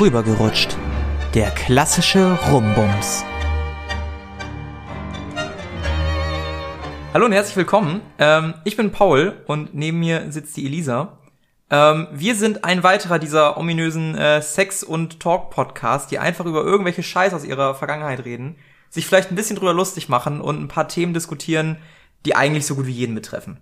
[0.00, 0.78] Rübergerutscht.
[1.34, 3.22] Der klassische Rumbums.
[7.12, 8.00] Hallo und herzlich willkommen.
[8.18, 11.18] Ähm, ich bin Paul und neben mir sitzt die Elisa.
[11.68, 17.02] Ähm, wir sind ein weiterer dieser ominösen äh, Sex- und Talk-Podcasts, die einfach über irgendwelche
[17.02, 18.56] Scheiß aus ihrer Vergangenheit reden,
[18.88, 21.76] sich vielleicht ein bisschen drüber lustig machen und ein paar Themen diskutieren,
[22.24, 23.60] die eigentlich so gut wie jeden betreffen.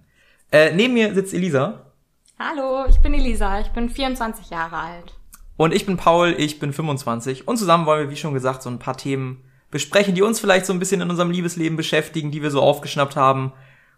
[0.52, 1.90] Äh, neben mir sitzt Elisa.
[2.38, 5.17] Hallo, ich bin Elisa, ich bin 24 Jahre alt.
[5.58, 7.46] Und ich bin Paul, ich bin 25.
[7.46, 10.64] Und zusammen wollen wir, wie schon gesagt, so ein paar Themen besprechen, die uns vielleicht
[10.64, 13.52] so ein bisschen in unserem Liebesleben beschäftigen, die wir so aufgeschnappt haben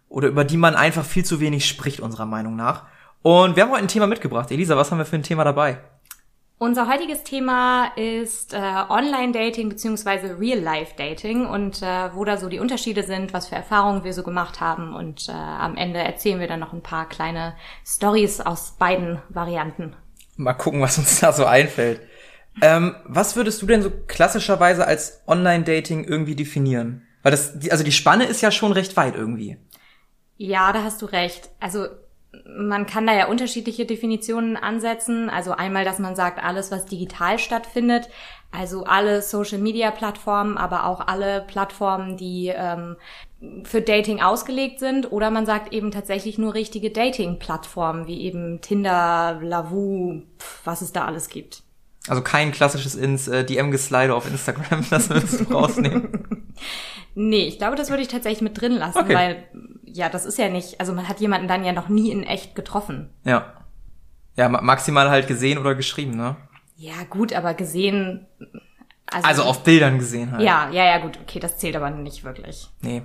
[0.09, 2.83] oder über die man einfach viel zu wenig spricht, unserer Meinung nach.
[3.21, 4.51] Und wir haben heute ein Thema mitgebracht.
[4.51, 5.77] Elisa, was haben wir für ein Thema dabei?
[6.57, 13.03] Unser heutiges Thema ist äh, Online-Dating beziehungsweise Real-Life-Dating und äh, wo da so die Unterschiede
[13.03, 16.59] sind, was für Erfahrungen wir so gemacht haben und äh, am Ende erzählen wir dann
[16.59, 19.95] noch ein paar kleine Stories aus beiden Varianten.
[20.41, 22.01] Mal gucken, was uns da so einfällt.
[22.61, 27.07] Ähm, was würdest du denn so klassischerweise als Online-Dating irgendwie definieren?
[27.23, 29.57] Weil das, also die Spanne ist ja schon recht weit irgendwie.
[30.37, 31.49] Ja, da hast du recht.
[31.59, 31.85] Also
[32.45, 35.29] man kann da ja unterschiedliche Definitionen ansetzen.
[35.29, 38.09] Also einmal, dass man sagt, alles, was digital stattfindet,
[38.51, 42.97] also alle Social-Media-Plattformen, aber auch alle Plattformen, die ähm,
[43.63, 45.11] für Dating ausgelegt sind.
[45.11, 50.21] Oder man sagt eben tatsächlich nur richtige Dating-Plattformen, wie eben Tinder, Lavu,
[50.63, 51.63] was es da alles gibt.
[52.07, 56.47] Also kein klassisches ins äh, DM-Geslide auf Instagram, das würdest du rausnehmen.
[57.15, 59.13] nee, ich glaube, das würde ich tatsächlich mit drin lassen, okay.
[59.13, 59.43] weil
[59.83, 62.55] ja, das ist ja nicht, also man hat jemanden dann ja noch nie in echt
[62.55, 63.09] getroffen.
[63.23, 63.53] Ja.
[64.37, 66.37] Ja, maximal halt gesehen oder geschrieben, ne?
[66.77, 68.25] Ja, gut, aber gesehen.
[69.11, 70.41] Also, also auf Bildern gesehen halt.
[70.41, 72.69] Ja, ja, ja, gut, okay, das zählt aber nicht wirklich.
[72.81, 73.03] Nee.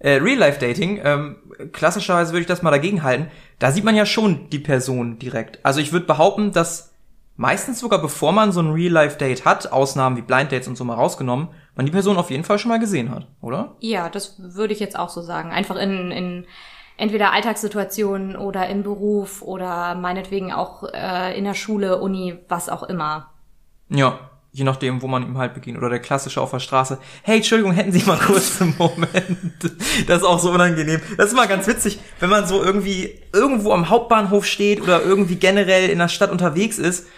[0.00, 1.36] Äh, Real-Life-Dating, ähm,
[1.72, 3.30] klassischerweise würde ich das mal dagegen halten.
[3.58, 5.64] Da sieht man ja schon die Person direkt.
[5.64, 6.92] Also ich würde behaupten, dass
[7.36, 10.94] meistens sogar bevor man so ein Real-Life-Date hat, Ausnahmen wie Blind Dates und so mal
[10.94, 13.76] rausgenommen, man die Person auf jeden Fall schon mal gesehen hat, oder?
[13.80, 15.50] Ja, das würde ich jetzt auch so sagen.
[15.52, 16.46] Einfach in, in
[16.96, 22.82] entweder Alltagssituationen oder im Beruf oder meinetwegen auch äh, in der Schule, Uni, was auch
[22.82, 23.30] immer.
[23.88, 24.18] Ja,
[24.54, 25.78] je nachdem, wo man ihm halt beginnt.
[25.78, 26.98] Oder der klassische auf der Straße.
[27.22, 29.58] Hey, Entschuldigung, hätten Sie mal kurz einen Moment.
[30.06, 31.00] Das ist auch so unangenehm.
[31.16, 35.36] Das ist immer ganz witzig, wenn man so irgendwie irgendwo am Hauptbahnhof steht oder irgendwie
[35.36, 37.08] generell in der Stadt unterwegs ist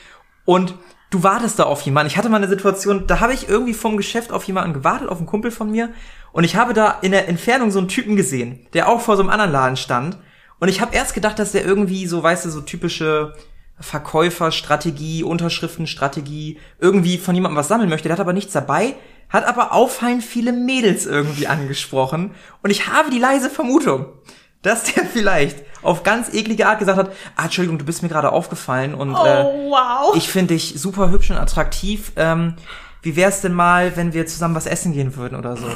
[0.46, 0.74] und
[1.10, 2.10] du wartest da auf jemanden.
[2.10, 5.18] Ich hatte mal eine Situation, da habe ich irgendwie vom Geschäft auf jemanden gewartet, auf
[5.18, 5.90] einen Kumpel von mir.
[6.32, 9.22] Und ich habe da in der Entfernung so einen Typen gesehen, der auch vor so
[9.22, 10.16] einem anderen Laden stand.
[10.58, 13.34] Und ich habe erst gedacht, dass der irgendwie so, weißt du, so typische
[13.78, 18.08] Verkäuferstrategie, Unterschriftenstrategie, irgendwie von jemandem was sammeln möchte.
[18.08, 18.94] Der hat aber nichts dabei,
[19.28, 22.32] hat aber auffallend viele Mädels irgendwie angesprochen.
[22.62, 24.06] Und ich habe die leise Vermutung,
[24.62, 28.32] dass der vielleicht auf ganz eklige Art gesagt hat, ah, Entschuldigung, du bist mir gerade
[28.32, 30.16] aufgefallen und oh, äh, wow.
[30.16, 32.12] ich finde dich super hübsch und attraktiv.
[32.16, 32.54] Ähm,
[33.02, 35.66] wie wär's denn mal, wenn wir zusammen was essen gehen würden oder so?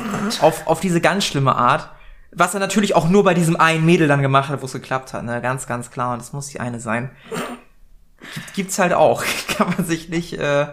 [0.40, 1.90] auf, auf diese ganz schlimme Art.
[2.32, 5.12] Was er natürlich auch nur bei diesem einen Mädel dann gemacht hat, wo es geklappt
[5.12, 5.40] hat, ne?
[5.40, 6.12] Ganz, ganz klar.
[6.12, 7.10] Und das muss die eine sein.
[8.54, 9.24] Gibt's halt auch.
[9.56, 10.66] Kann man sich nicht äh,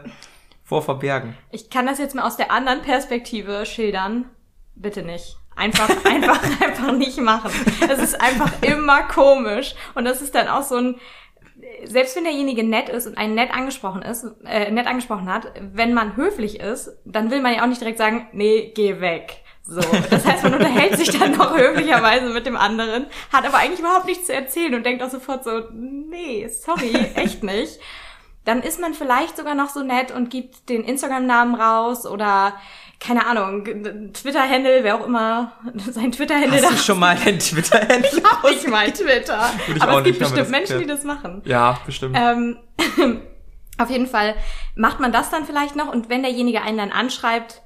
[0.63, 1.35] vor verbergen.
[1.51, 4.25] Ich kann das jetzt mal aus der anderen Perspektive schildern.
[4.75, 5.37] Bitte nicht.
[5.55, 7.51] Einfach, einfach, einfach nicht machen.
[7.87, 9.75] Das ist einfach immer komisch.
[9.95, 10.99] Und das ist dann auch so ein,
[11.85, 15.93] selbst wenn derjenige nett ist und einen nett angesprochen ist, äh, nett angesprochen hat, wenn
[15.93, 19.43] man höflich ist, dann will man ja auch nicht direkt sagen, nee, geh weg.
[19.67, 23.79] So, das heißt, man unterhält sich dann noch höflicherweise mit dem anderen, hat aber eigentlich
[23.79, 27.79] überhaupt nichts zu erzählen und denkt auch sofort so, nee, sorry, echt nicht.
[28.45, 32.53] Dann ist man vielleicht sogar noch so nett und gibt den Instagram-Namen raus oder
[32.99, 33.65] keine Ahnung,
[34.13, 35.51] Twitter-Handle, wer auch immer
[35.91, 38.09] sein Twitter-Handle Hast du schon mal ein Twitter-Handle?
[38.17, 39.49] ich hab nicht mal Twitter.
[39.81, 41.41] Aber es gibt bestimmt Menschen, die das machen.
[41.45, 42.17] Ja, bestimmt.
[42.17, 42.57] Ähm,
[43.77, 44.35] auf jeden Fall
[44.75, 47.61] macht man das dann vielleicht noch und wenn derjenige einen dann anschreibt,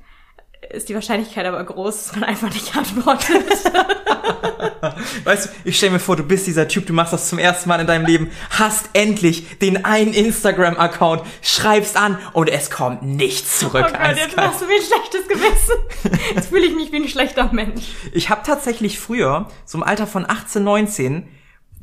[0.70, 3.44] ist die Wahrscheinlichkeit aber groß, dass man einfach nicht antwortet.
[5.24, 7.68] weißt du, ich stell mir vor, du bist dieser Typ, du machst das zum ersten
[7.68, 13.60] Mal in deinem Leben, hast endlich den einen Instagram-Account, schreibst an und es kommt nichts
[13.60, 13.88] zurück.
[13.90, 16.22] Oh Gott, jetzt machst du mir ein schlechtes Gewissen.
[16.36, 17.84] Jetzt fühle ich mich wie ein schlechter Mensch.
[18.14, 21.28] Ich habe tatsächlich früher, so im Alter von 18, 19,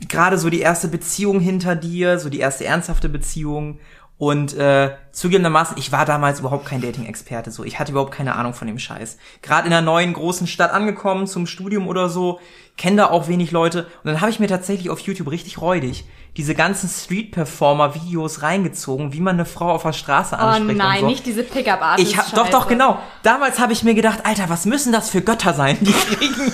[0.07, 3.81] gerade so die erste Beziehung hinter dir, so die erste ernsthafte Beziehung
[4.19, 7.53] und äh, zugegebenermaßen, ich war damals überhaupt kein Dating-Experte.
[7.53, 9.17] So, ich hatte überhaupt keine Ahnung von dem Scheiß.
[9.43, 12.41] Gerade in einer neuen großen Stadt angekommen zum Studium oder so,
[12.77, 13.87] kenne da auch wenig Leute.
[14.03, 16.05] Und dann habe ich mir tatsächlich auf YouTube richtig räudig
[16.37, 20.81] diese ganzen Street-Performer-Videos reingezogen, wie man eine Frau auf der Straße oh anspricht.
[20.81, 21.07] Oh nein, so.
[21.07, 22.11] nicht diese Pickup-Artists.
[22.11, 22.99] Ich hab, doch, doch, genau.
[23.23, 25.79] Damals habe ich mir gedacht, Alter, was müssen das für Götter sein?
[25.81, 26.53] Die kriegen,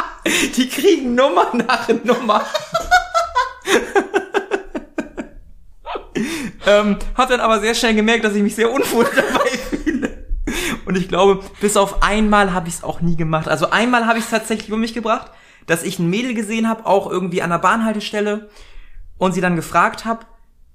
[0.56, 2.42] die kriegen Nummer nach Nummer.
[6.66, 10.26] ähm, hab dann aber sehr schnell gemerkt, dass ich mich sehr unwohl dabei fühle.
[10.84, 13.48] Und ich glaube, bis auf einmal habe ich es auch nie gemacht.
[13.48, 15.30] Also einmal habe ich es tatsächlich über mich gebracht,
[15.66, 18.48] dass ich ein Mädel gesehen habe, auch irgendwie an der Bahnhaltestelle,
[19.18, 20.26] und sie dann gefragt habe.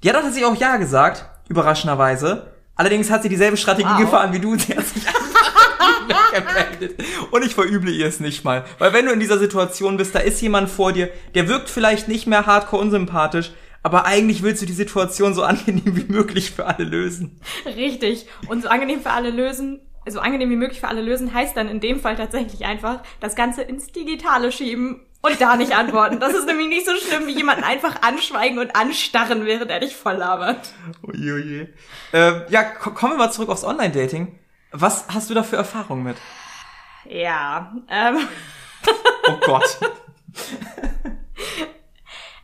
[0.04, 2.54] Die hat tatsächlich auch ja gesagt, überraschenderweise.
[2.76, 4.00] Allerdings hat sie dieselbe Strategie Wow.
[4.02, 4.58] gefahren wie du.
[4.58, 5.04] Sie hat sich.
[7.32, 8.66] Und ich verüble ihr es nicht mal.
[8.80, 12.08] Weil wenn du in dieser Situation bist, da ist jemand vor dir, der wirkt vielleicht
[12.08, 13.52] nicht mehr hardcore unsympathisch,
[13.84, 17.40] aber eigentlich willst du die Situation so angenehm wie möglich für alle lösen.
[17.66, 18.28] Richtig.
[18.48, 21.68] Und so angenehm für alle lösen, so angenehm wie möglich für alle lösen, heißt dann
[21.70, 26.20] in dem Fall tatsächlich einfach das Ganze ins Digitale schieben und da nicht antworten.
[26.20, 29.96] Das ist nämlich nicht so schlimm, wie jemanden einfach anschweigen und anstarren, während er dich
[29.96, 30.74] voll labert.
[31.04, 31.68] Uiuiui.
[32.14, 34.40] Ähm, ja, ko- kommen wir mal zurück aufs Online-Dating.
[34.72, 36.18] Was hast du da für Erfahrungen mit?
[37.10, 37.74] Ja.
[37.90, 38.18] Ähm,
[39.28, 39.78] Oh Gott.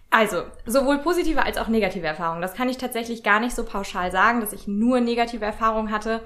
[0.09, 2.41] also, sowohl positive als auch negative Erfahrungen.
[2.41, 6.21] Das kann ich tatsächlich gar nicht so pauschal sagen, dass ich nur negative Erfahrungen hatte.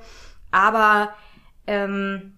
[0.51, 1.13] Aber
[1.68, 2.38] ähm,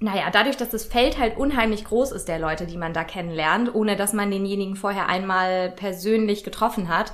[0.00, 3.74] naja, dadurch, dass das Feld halt unheimlich groß ist der Leute, die man da kennenlernt,
[3.74, 7.12] ohne dass man denjenigen vorher einmal persönlich getroffen hat,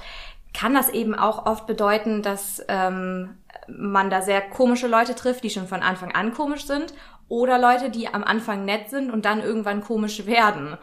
[0.54, 3.36] kann das eben auch oft bedeuten, dass ähm,
[3.68, 6.94] man da sehr komische Leute trifft, die schon von Anfang an komisch sind,
[7.28, 10.78] oder Leute, die am Anfang nett sind und dann irgendwann komisch werden.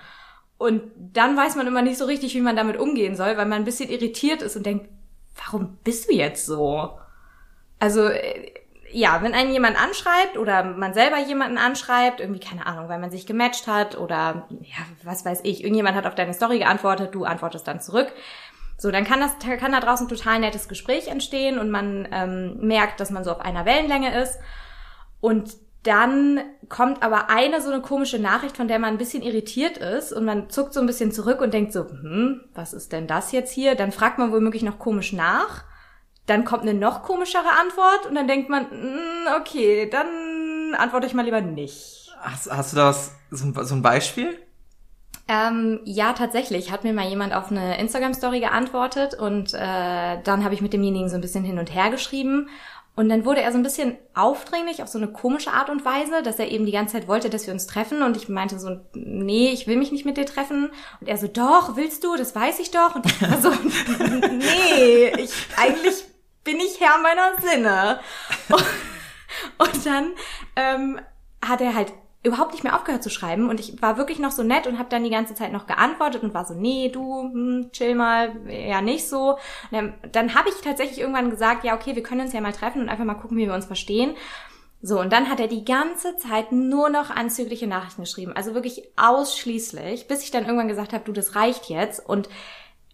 [0.58, 3.62] Und dann weiß man immer nicht so richtig, wie man damit umgehen soll, weil man
[3.62, 4.90] ein bisschen irritiert ist und denkt,
[5.36, 6.98] warum bist du jetzt so?
[7.80, 8.52] Also, äh,
[8.92, 13.12] ja, wenn einen jemand anschreibt oder man selber jemanden anschreibt, irgendwie, keine Ahnung, weil man
[13.12, 17.26] sich gematcht hat oder, ja, was weiß ich, irgendjemand hat auf deine Story geantwortet, du
[17.26, 18.08] antwortest dann zurück.
[18.78, 23.02] So, dann kann das, kann da draußen total nettes Gespräch entstehen und man ähm, merkt,
[23.02, 24.40] dass man so auf einer Wellenlänge ist.
[25.20, 25.52] Und
[25.86, 30.12] dann kommt aber eine so eine komische Nachricht, von der man ein bisschen irritiert ist
[30.12, 33.32] und man zuckt so ein bisschen zurück und denkt so, hm, was ist denn das
[33.32, 33.76] jetzt hier?
[33.76, 35.64] Dann fragt man womöglich noch komisch nach.
[36.26, 41.14] Dann kommt eine noch komischere Antwort und dann denkt man, hm, okay, dann antworte ich
[41.14, 42.12] mal lieber nicht.
[42.20, 44.40] Hast, hast du da was, so ein, so ein Beispiel?
[45.28, 50.54] Ähm, ja, tatsächlich hat mir mal jemand auf eine Instagram-Story geantwortet und äh, dann habe
[50.54, 52.48] ich mit demjenigen so ein bisschen hin und her geschrieben
[52.96, 56.24] und dann wurde er so ein bisschen aufdringlich auf so eine komische Art und Weise,
[56.24, 58.02] dass er eben die ganze Zeit wollte, dass wir uns treffen.
[58.02, 60.72] Und ich meinte so, nee, ich will mich nicht mit dir treffen.
[61.02, 62.96] Und er so, doch, willst du, das weiß ich doch.
[62.96, 63.50] Und ich war so,
[64.30, 66.06] nee, ich, eigentlich
[66.46, 68.00] bin ich Herr meiner Sinne.
[68.48, 68.64] Und,
[69.58, 70.14] und dann
[70.56, 71.02] ähm,
[71.46, 71.92] hat er halt
[72.26, 74.90] überhaupt nicht mehr aufgehört zu schreiben und ich war wirklich noch so nett und habe
[74.90, 78.82] dann die ganze Zeit noch geantwortet und war so, nee, du, hm, chill mal, ja
[78.82, 79.32] nicht so.
[79.32, 79.40] Und
[79.72, 82.82] dann dann habe ich tatsächlich irgendwann gesagt, ja, okay, wir können uns ja mal treffen
[82.82, 84.16] und einfach mal gucken, wie wir uns verstehen.
[84.82, 88.34] So, und dann hat er die ganze Zeit nur noch anzügliche Nachrichten geschrieben.
[88.36, 92.30] Also wirklich ausschließlich, bis ich dann irgendwann gesagt habe, du, das reicht jetzt und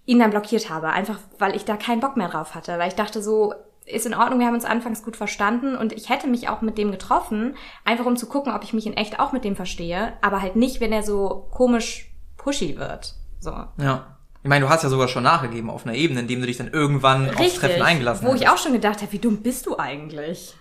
[0.05, 0.89] ihn dann blockiert habe.
[0.89, 2.77] Einfach, weil ich da keinen Bock mehr drauf hatte.
[2.79, 3.53] Weil ich dachte so,
[3.91, 6.77] ist in Ordnung, wir haben uns anfangs gut verstanden und ich hätte mich auch mit
[6.77, 7.55] dem getroffen,
[7.85, 10.55] einfach um zu gucken, ob ich mich in echt auch mit dem verstehe, aber halt
[10.55, 13.13] nicht, wenn er so komisch pushy wird.
[13.39, 13.51] So.
[13.77, 14.17] Ja.
[14.43, 16.71] Ich meine, du hast ja sogar schon nachgegeben auf einer Ebene, indem du dich dann
[16.71, 18.53] irgendwann aufs Treffen eingelassen Wo ich hast.
[18.53, 20.55] auch schon gedacht habe, wie dumm bist du eigentlich?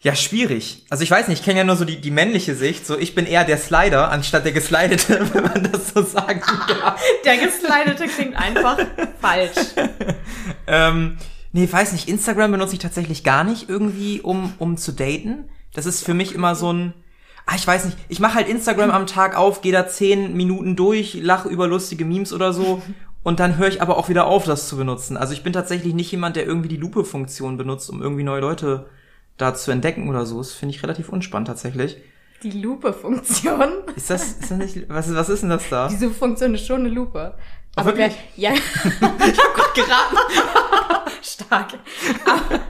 [0.00, 0.84] Ja, schwierig.
[0.90, 2.86] Also ich weiß nicht, ich kenne ja nur so die, die männliche Sicht.
[2.86, 7.00] So, ich bin eher der Slider, anstatt der Geslidete, wenn man das so sagen darf.
[7.24, 8.78] Der Geslidete klingt einfach
[9.20, 9.56] falsch.
[10.66, 11.16] ähm,
[11.54, 15.48] nee, weiß nicht, Instagram benutze ich tatsächlich gar nicht irgendwie, um, um zu daten.
[15.72, 16.92] Das ist für mich immer so ein,
[17.46, 20.76] ah, ich weiß nicht, ich mache halt Instagram am Tag auf, gehe da zehn Minuten
[20.76, 22.82] durch, lache über lustige Memes oder so
[23.22, 25.16] und dann höre ich aber auch wieder auf, das zu benutzen.
[25.16, 28.86] Also ich bin tatsächlich nicht jemand, der irgendwie die Lupe-Funktion benutzt, um irgendwie neue Leute
[29.36, 30.38] da zu entdecken oder so.
[30.38, 31.96] Das finde ich relativ unspannend tatsächlich.
[32.42, 33.68] Die Lupe-Funktion.
[33.94, 35.88] Ist das, ist das nicht, was, was ist denn das da?
[35.88, 37.34] Diese Funktion ist schon eine Lupe.
[37.36, 38.20] Oh, Aber wer, wirklich?
[38.36, 38.50] ja,
[39.74, 40.16] geraten.
[41.22, 41.74] stark.
[42.26, 42.60] Aber,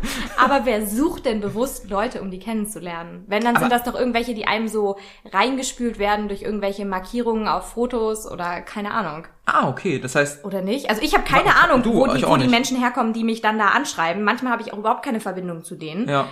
[0.57, 3.25] aber wer sucht denn bewusst Leute, um die kennenzulernen?
[3.27, 4.97] Wenn, dann sind Aber- das doch irgendwelche, die einem so
[5.33, 9.27] reingespült werden durch irgendwelche Markierungen auf Fotos oder keine Ahnung.
[9.47, 10.89] Ah, okay, das heißt, Oder nicht?
[10.89, 12.49] Also ich habe keine Wa- Ahnung, du, wo, die, wo die.
[12.49, 14.23] Menschen herkommen, die mich dann da anschreiben.
[14.25, 16.09] Manchmal habe ich auch überhaupt keine Verbindung zu denen.
[16.09, 16.27] ja.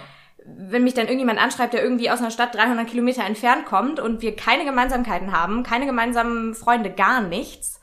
[0.45, 4.23] Wenn mich dann irgendjemand anschreibt, der irgendwie aus einer Stadt 300 Kilometer entfernt kommt und
[4.23, 7.81] wir keine Gemeinsamkeiten haben, keine gemeinsamen Freunde, gar nichts,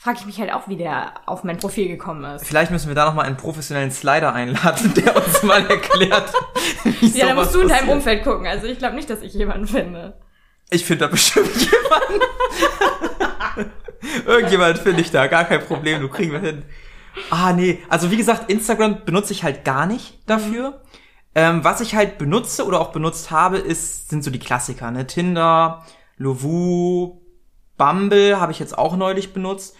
[0.00, 2.46] frage ich mich halt auch, wie der auf mein Profil gekommen ist.
[2.46, 6.32] Vielleicht müssen wir da nochmal einen professionellen Slider einladen, der uns mal erklärt,
[6.84, 7.96] wie Ja, da musst du in deinem passiert.
[7.96, 8.46] Umfeld gucken.
[8.46, 10.18] Also ich glaube nicht, dass ich jemanden finde.
[10.70, 12.24] Ich finde da bestimmt jemanden.
[14.24, 16.62] Irgendjemand finde ich da, gar kein Problem, du kriegen wir hin.
[17.28, 20.80] Ah, nee, also wie gesagt, Instagram benutze ich halt gar nicht dafür.
[21.34, 25.06] Ähm, was ich halt benutze oder auch benutzt habe, ist, sind so die Klassiker, ne?
[25.06, 25.84] Tinder,
[26.16, 27.19] Lovoo,
[27.80, 29.74] Bumble habe ich jetzt auch neulich benutzt.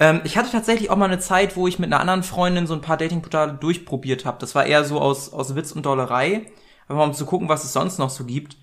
[0.00, 2.72] Ähm, ich hatte tatsächlich auch mal eine Zeit, wo ich mit einer anderen Freundin so
[2.72, 4.38] ein paar Datingportale durchprobiert habe.
[4.40, 6.46] Das war eher so aus, aus Witz und Dollerei,
[6.88, 8.56] aber um zu gucken, was es sonst noch so gibt.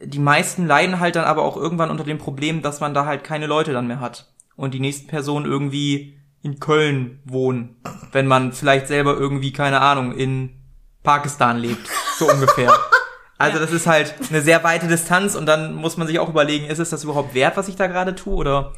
[0.00, 3.24] Die meisten leiden halt dann aber auch irgendwann unter dem Problem, dass man da halt
[3.24, 4.32] keine Leute dann mehr hat.
[4.54, 7.74] Und die nächsten Personen irgendwie in Köln wohnen,
[8.12, 10.62] wenn man vielleicht selber irgendwie, keine Ahnung, in
[11.02, 12.72] Pakistan lebt, so ungefähr.
[13.38, 13.62] Also Ja.
[13.64, 16.80] das ist halt eine sehr weite Distanz und dann muss man sich auch überlegen, ist
[16.80, 18.72] es das überhaupt wert, was ich da gerade tue, oder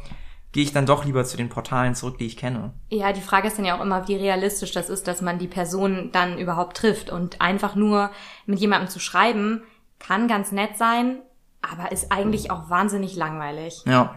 [0.52, 2.74] gehe ich dann doch lieber zu den Portalen zurück, die ich kenne?
[2.90, 5.48] Ja, die Frage ist dann ja auch immer, wie realistisch das ist, dass man die
[5.48, 7.08] Person dann überhaupt trifft.
[7.10, 8.10] Und einfach nur
[8.46, 9.62] mit jemandem zu schreiben,
[9.98, 11.20] kann ganz nett sein,
[11.62, 13.82] aber ist eigentlich auch wahnsinnig langweilig.
[13.86, 14.16] Ja.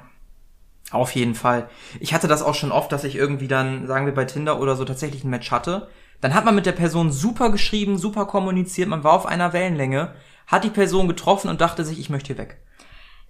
[0.91, 1.69] Auf jeden Fall.
[1.99, 4.75] Ich hatte das auch schon oft, dass ich irgendwie dann, sagen wir bei Tinder oder
[4.75, 5.87] so, tatsächlich ein Match hatte.
[6.21, 10.13] Dann hat man mit der Person super geschrieben, super kommuniziert, man war auf einer Wellenlänge,
[10.47, 12.57] hat die Person getroffen und dachte sich, ich möchte hier weg.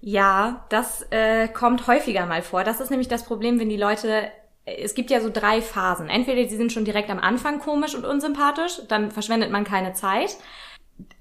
[0.02, 2.64] Ja, das äh, kommt häufiger mal vor.
[2.64, 4.30] Das ist nämlich das Problem, wenn die Leute.
[4.66, 6.10] Es gibt ja so drei Phasen.
[6.10, 10.38] Entweder sie sind schon direkt am Anfang komisch und unsympathisch, dann verschwendet man keine Zeit.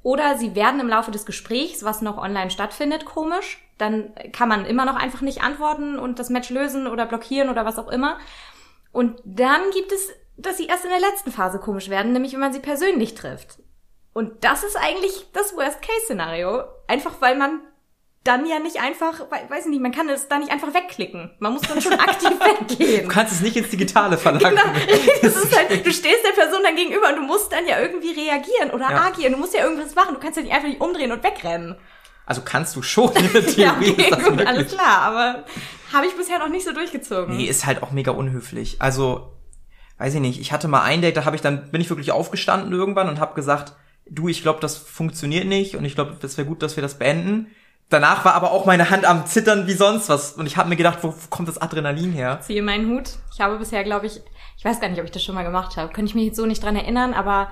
[0.03, 3.59] Oder sie werden im Laufe des Gesprächs, was noch online stattfindet, komisch.
[3.79, 7.65] Dann kann man immer noch einfach nicht antworten und das Match lösen oder blockieren oder
[7.65, 8.19] was auch immer.
[8.91, 12.41] Und dann gibt es, dass sie erst in der letzten Phase komisch werden, nämlich wenn
[12.41, 13.59] man sie persönlich trifft.
[14.13, 16.65] Und das ist eigentlich das Worst-Case-Szenario.
[16.89, 17.61] Einfach weil man
[18.25, 21.31] dann ja nicht einfach, we- weiß ich nicht, man kann es da nicht einfach wegklicken.
[21.41, 22.31] Man muss dann schon aktiv
[22.71, 23.03] weggehen.
[23.03, 24.53] Du kannst es nicht ins Digitale verlagern.
[25.23, 28.71] Genau, halt, du stehst der Person dann gegenüber und du musst dann ja irgendwie reagieren
[28.73, 29.07] oder Ja.
[29.07, 29.33] agieren.
[29.33, 30.15] Du musst ja irgendwas machen.
[30.15, 31.77] Du kannst ja nicht einfach nicht umdrehen und wegrennen.
[32.27, 33.11] Also kannst du schon.
[33.57, 35.03] Ja, okay, gut, alles klar.
[35.03, 35.45] Aber
[35.93, 37.37] habe ich bisher noch nicht so durchgezogen.
[37.37, 38.77] Nee, ist halt auch mega unhöflich.
[38.81, 39.33] Also,
[39.99, 42.13] weiß ich nicht, ich hatte mal ein Date, da habe ich dann, bin ich wirklich
[42.13, 43.73] aufgestanden irgendwann und habe gesagt,
[44.07, 46.99] du, ich glaube, das funktioniert nicht und ich glaube, das wäre gut, dass wir das
[46.99, 47.47] beenden.
[47.89, 50.77] Danach war aber auch meine Hand am Zittern wie sonst was und ich habe mir
[50.77, 52.41] gedacht, wo kommt das Adrenalin her?
[52.41, 53.11] ziehe meinen Hut.
[53.35, 54.21] Ich habe bisher, glaube ich,
[54.57, 55.93] ich weiß gar nicht, ob ich das schon mal gemacht habe.
[55.93, 57.51] Könnte ich mich jetzt so nicht dran erinnern, aber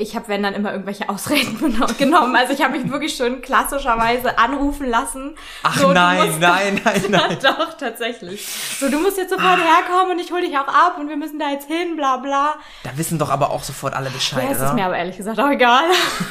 [0.00, 1.58] ich habe, wenn dann immer irgendwelche Ausreden
[1.98, 2.34] genommen.
[2.36, 5.34] Also ich habe mich wirklich schon klassischerweise anrufen lassen.
[5.62, 7.38] Ach So, nein, musst- nein, nein, nein.
[7.42, 8.46] Doch, tatsächlich.
[8.78, 11.38] So, du musst jetzt sofort herkommen und ich hol dich auch ab und wir müssen
[11.38, 12.54] da jetzt hin, bla bla.
[12.82, 15.38] Da wissen doch aber auch sofort alle Bescheid, Ja, es ist mir aber ehrlich gesagt
[15.38, 15.84] auch egal.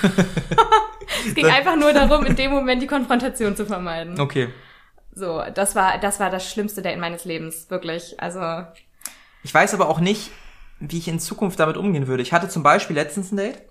[1.28, 4.20] es ging einfach nur darum, in dem Moment die Konfrontation zu vermeiden.
[4.20, 4.50] Okay.
[5.14, 8.16] So, das war, das war das schlimmste Date meines Lebens, wirklich.
[8.22, 8.64] Also,
[9.44, 10.32] Ich weiß aber auch nicht,
[10.80, 12.24] wie ich in Zukunft damit umgehen würde.
[12.24, 13.62] Ich hatte zum Beispiel letztens ein Date,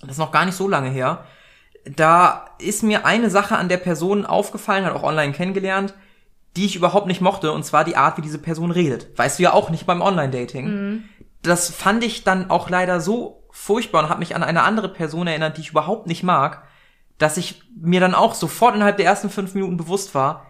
[0.00, 1.24] das ist noch gar nicht so lange her.
[1.84, 5.94] Da ist mir eine Sache an der Person aufgefallen, hat auch online kennengelernt,
[6.56, 9.16] die ich überhaupt nicht mochte, und zwar die Art, wie diese Person redet.
[9.16, 10.66] Weißt du ja auch nicht beim Online-Dating.
[11.42, 15.26] Das fand ich dann auch leider so furchtbar und hat mich an eine andere Person
[15.26, 16.64] erinnert, die ich überhaupt nicht mag,
[17.18, 20.46] dass ich mir dann auch sofort innerhalb der ersten fünf Minuten bewusst war,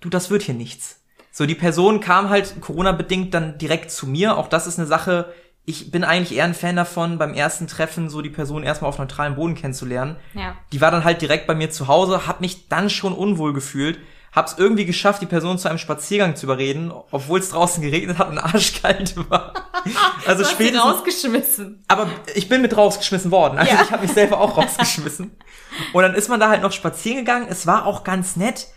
[0.00, 1.01] du, das wird hier nichts.
[1.34, 4.36] So, die Person kam halt Corona-bedingt dann direkt zu mir.
[4.36, 5.32] Auch das ist eine Sache,
[5.64, 8.98] ich bin eigentlich eher ein Fan davon, beim ersten Treffen so die Person erstmal auf
[8.98, 10.16] neutralem Boden kennenzulernen.
[10.34, 10.56] ja.
[10.72, 13.98] Die war dann halt direkt bei mir zu Hause, hab mich dann schon unwohl gefühlt,
[14.34, 18.28] hab's irgendwie geschafft, die Person zu einem Spaziergang zu überreden, obwohl es draußen geregnet hat
[18.28, 19.54] und arschkalt war.
[20.26, 21.84] Also spätestens, rausgeschmissen.
[21.88, 23.58] aber ich bin mit rausgeschmissen worden.
[23.58, 23.82] Also Ja.
[23.82, 25.36] ich habe mich selber auch rausgeschmissen.
[25.92, 27.46] Und dann ist man da halt noch spazieren gegangen.
[27.50, 28.68] Es war auch ganz nett.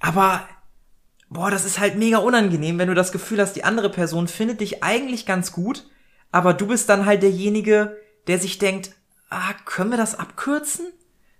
[0.00, 0.42] Aber,
[1.34, 4.60] boah, das ist halt mega unangenehm, wenn du das Gefühl hast, die andere Person findet
[4.60, 5.84] dich eigentlich ganz gut,
[6.32, 8.92] aber du bist dann halt derjenige, der sich denkt,
[9.28, 10.86] ah, können wir das abkürzen?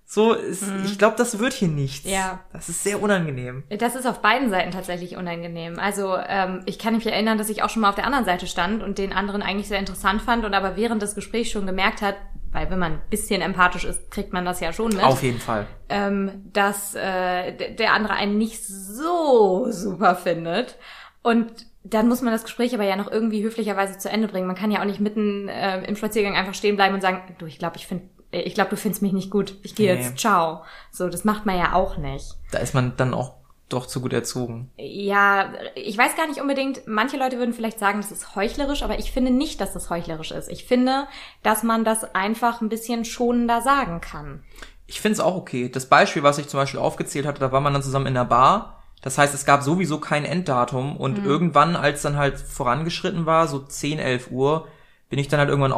[0.07, 2.05] So, ist, ich glaube, das wird hier nichts.
[2.05, 2.13] Mhm.
[2.13, 2.41] Ja.
[2.53, 3.65] Das ist sehr unangenehm.
[3.71, 5.79] Das ist auf beiden Seiten tatsächlich unangenehm.
[5.79, 8.47] Also ähm, ich kann mich erinnern, dass ich auch schon mal auf der anderen Seite
[8.47, 12.03] stand und den anderen eigentlich sehr interessant fand und aber während des Gesprächs schon gemerkt
[12.03, 12.17] hat,
[12.55, 15.41] weil wenn man ein bisschen empathisch ist, kriegt man das ja schon mit, Auf jeden
[15.41, 15.67] Fall.
[15.91, 20.79] ähm, dass äh, der andere einen nicht so super findet.
[21.23, 24.47] Und dann muss man das Gespräch aber ja noch irgendwie höflicherweise zu Ende bringen.
[24.47, 27.45] Man kann ja auch nicht mitten äh, im Spaziergang einfach stehen bleiben und sagen, du,
[27.47, 29.57] ich glaube, ich finde, ich glaube, du findest mich nicht gut.
[29.63, 30.01] Ich gehe Nee.
[30.01, 30.63] jetzt, ciao.
[30.91, 32.25] So, das macht man ja auch nicht.
[32.53, 33.35] Da ist man dann auch
[33.69, 34.71] doch zu gut erzogen.
[34.77, 38.99] Ja, ich weiß gar nicht unbedingt, manche Leute würden vielleicht sagen, das ist heuchlerisch, aber
[38.99, 40.49] ich finde nicht, dass das heuchlerisch ist.
[40.49, 41.07] Ich finde,
[41.43, 44.43] dass man das einfach ein bisschen schonender sagen kann.
[44.87, 45.71] Ich finde es auch okay.
[45.71, 48.27] Das Beispiel, was ich zum Beispiel aufgezählt hatte, da war man dann zusammen in der
[48.27, 48.83] Bar.
[49.01, 53.59] Das heißt, es gab sowieso kein Enddatum und irgendwann, als dann halt vorangeschritten war, so
[53.59, 54.67] 10, 11 Uhr,
[55.11, 55.73] bin ich dann halt irgendwann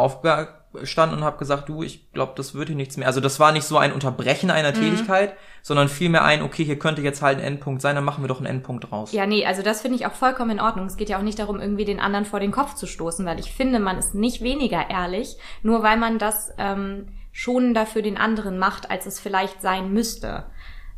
[0.76, 3.06] aufgestanden und habe gesagt, du, ich glaube, das wird hier nichts mehr.
[3.06, 7.02] Also das war nicht so ein Unterbrechen einer Tätigkeit, sondern vielmehr ein, okay, hier könnte
[7.02, 9.12] jetzt halt ein Endpunkt sein, dann machen wir doch einen Endpunkt raus.
[9.12, 10.86] Ja, nee, also das finde ich auch vollkommen in Ordnung.
[10.86, 13.40] Es geht ja auch nicht darum, irgendwie den anderen vor den Kopf zu stoßen, weil
[13.40, 18.16] ich finde, man ist nicht weniger ehrlich, nur weil man das ähm, schonender für den
[18.16, 20.46] anderen macht, als es vielleicht sein müsste.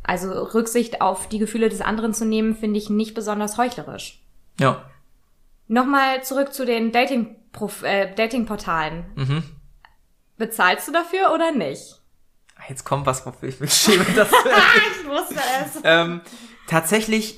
[0.03, 4.21] Also Rücksicht auf die Gefühle des anderen zu nehmen, finde ich nicht besonders heuchlerisch.
[4.59, 4.83] Ja.
[5.67, 7.35] Nochmal zurück zu den Dating
[7.83, 9.05] äh, Datingportalen.
[9.15, 9.43] Mhm.
[10.39, 12.01] Bezahlst du dafür oder nicht?
[12.67, 14.05] Jetzt kommt was, wofür ich mich schäme.
[14.15, 14.29] Das
[15.01, 15.81] ich wusste es.
[15.83, 16.21] ähm,
[16.65, 17.37] tatsächlich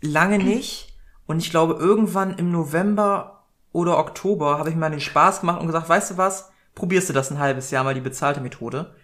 [0.00, 0.92] lange nicht.
[1.26, 5.68] Und ich glaube, irgendwann im November oder Oktober habe ich mir den Spaß gemacht und
[5.68, 8.94] gesagt, weißt du was, probierst du das ein halbes Jahr mal die bezahlte Methode.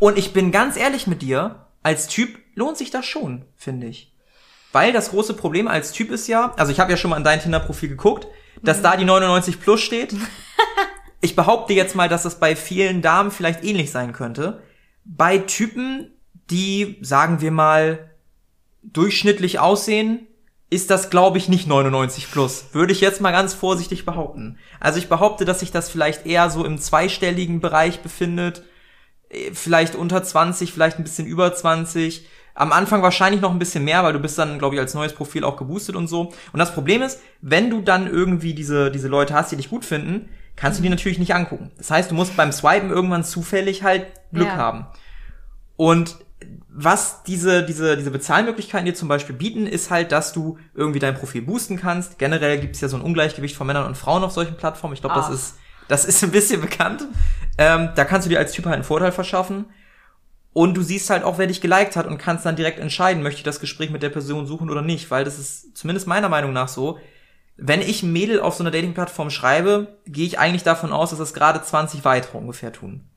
[0.00, 4.12] Und ich bin ganz ehrlich mit dir, als Typ lohnt sich das schon, finde ich.
[4.72, 7.24] Weil das große Problem als Typ ist ja, also ich habe ja schon mal in
[7.24, 8.26] dein Tinder-Profil geguckt,
[8.62, 8.82] dass mhm.
[8.82, 10.14] da die 99 plus steht.
[11.24, 14.62] Ich behaupte jetzt mal, dass das bei vielen Damen vielleicht ähnlich sein könnte.
[15.06, 16.12] Bei Typen,
[16.50, 18.10] die, sagen wir mal,
[18.82, 20.26] durchschnittlich aussehen,
[20.68, 22.66] ist das, glaube ich, nicht 99 plus.
[22.72, 24.58] Würde ich jetzt mal ganz vorsichtig behaupten.
[24.80, 28.62] Also ich behaupte, dass sich das vielleicht eher so im zweistelligen Bereich befindet.
[29.30, 32.28] Äh, vielleicht unter 20, vielleicht ein bisschen über 20.
[32.54, 35.14] Am Anfang wahrscheinlich noch ein bisschen mehr, weil du bist dann, glaube ich, als neues
[35.14, 36.34] Profil auch geboostet und so.
[36.52, 39.86] Und das Problem ist, wenn du dann irgendwie diese, diese Leute hast, die dich gut
[39.86, 41.72] finden, kannst du die natürlich nicht angucken.
[41.76, 44.56] Das heißt, du musst beim Swipen irgendwann zufällig halt Glück ja.
[44.56, 44.86] haben.
[45.76, 46.16] Und
[46.68, 51.14] was diese, diese, diese Bezahlmöglichkeiten dir zum Beispiel bieten, ist halt, dass du irgendwie dein
[51.14, 52.18] Profil boosten kannst.
[52.18, 54.94] Generell gibt es ja so ein Ungleichgewicht von Männern und Frauen auf solchen Plattformen.
[54.94, 55.56] Ich glaube, das ist,
[55.88, 57.04] das ist ein bisschen bekannt.
[57.58, 59.66] Ähm, da kannst du dir als Typ halt einen Vorteil verschaffen.
[60.52, 63.38] Und du siehst halt auch, wer dich geliked hat und kannst dann direkt entscheiden, möchte
[63.38, 65.10] ich das Gespräch mit der Person suchen oder nicht.
[65.10, 66.98] Weil das ist zumindest meiner Meinung nach so.
[67.56, 71.18] Wenn ich ein Mädel auf so einer Dating-Plattform schreibe, gehe ich eigentlich davon aus, dass
[71.18, 73.08] das gerade 20 weitere ungefähr tun.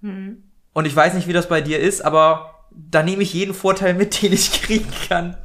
[0.00, 0.44] Mhm.
[0.72, 3.94] Und ich weiß nicht, wie das bei dir ist, aber da nehme ich jeden Vorteil
[3.94, 5.36] mit, den ich kriegen kann.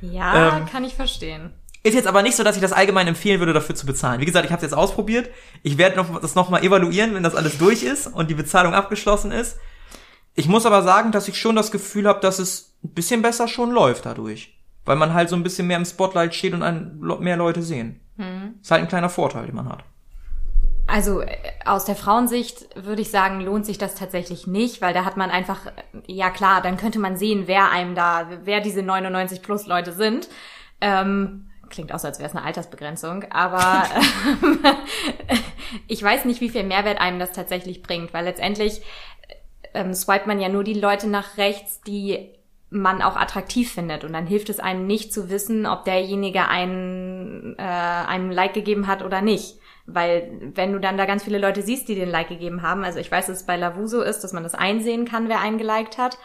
[0.00, 1.52] Ja, ähm, kann ich verstehen.
[1.84, 4.20] Ist jetzt aber nicht so, dass ich das allgemein empfehlen würde, dafür zu bezahlen.
[4.20, 5.30] Wie gesagt, ich habe es jetzt ausprobiert.
[5.62, 9.32] Ich werde noch, das nochmal evaluieren, wenn das alles durch ist und die Bezahlung abgeschlossen
[9.32, 9.58] ist.
[10.34, 13.48] Ich muss aber sagen, dass ich schon das Gefühl habe, dass es ein bisschen besser
[13.48, 14.56] schon läuft dadurch.
[14.84, 18.00] Weil man halt so ein bisschen mehr im Spotlight steht und mehr Leute sehen.
[18.16, 18.54] Hm.
[18.60, 19.84] Ist halt ein kleiner Vorteil, den man hat.
[20.86, 25.04] Also äh, aus der Frauensicht würde ich sagen, lohnt sich das tatsächlich nicht, weil da
[25.04, 25.60] hat man einfach,
[26.06, 30.28] ja klar, dann könnte man sehen, wer einem da, wer diese 99 plus Leute sind.
[30.80, 33.84] Ähm, klingt auch so, als wäre es eine Altersbegrenzung, aber
[35.88, 38.82] ich weiß nicht, wie viel Mehrwert einem das tatsächlich bringt, weil letztendlich
[39.72, 42.28] ähm, swipet man ja nur die Leute nach rechts, die
[42.72, 44.04] man auch attraktiv findet.
[44.04, 48.86] Und dann hilft es einem nicht zu wissen, ob derjenige einen, äh, einem Like gegeben
[48.86, 49.58] hat oder nicht.
[49.86, 52.98] Weil wenn du dann da ganz viele Leute siehst, die den Like gegeben haben, also
[52.98, 55.98] ich weiß, dass es bei Lavuso ist, dass man das einsehen kann, wer einen geliked
[55.98, 56.18] hat.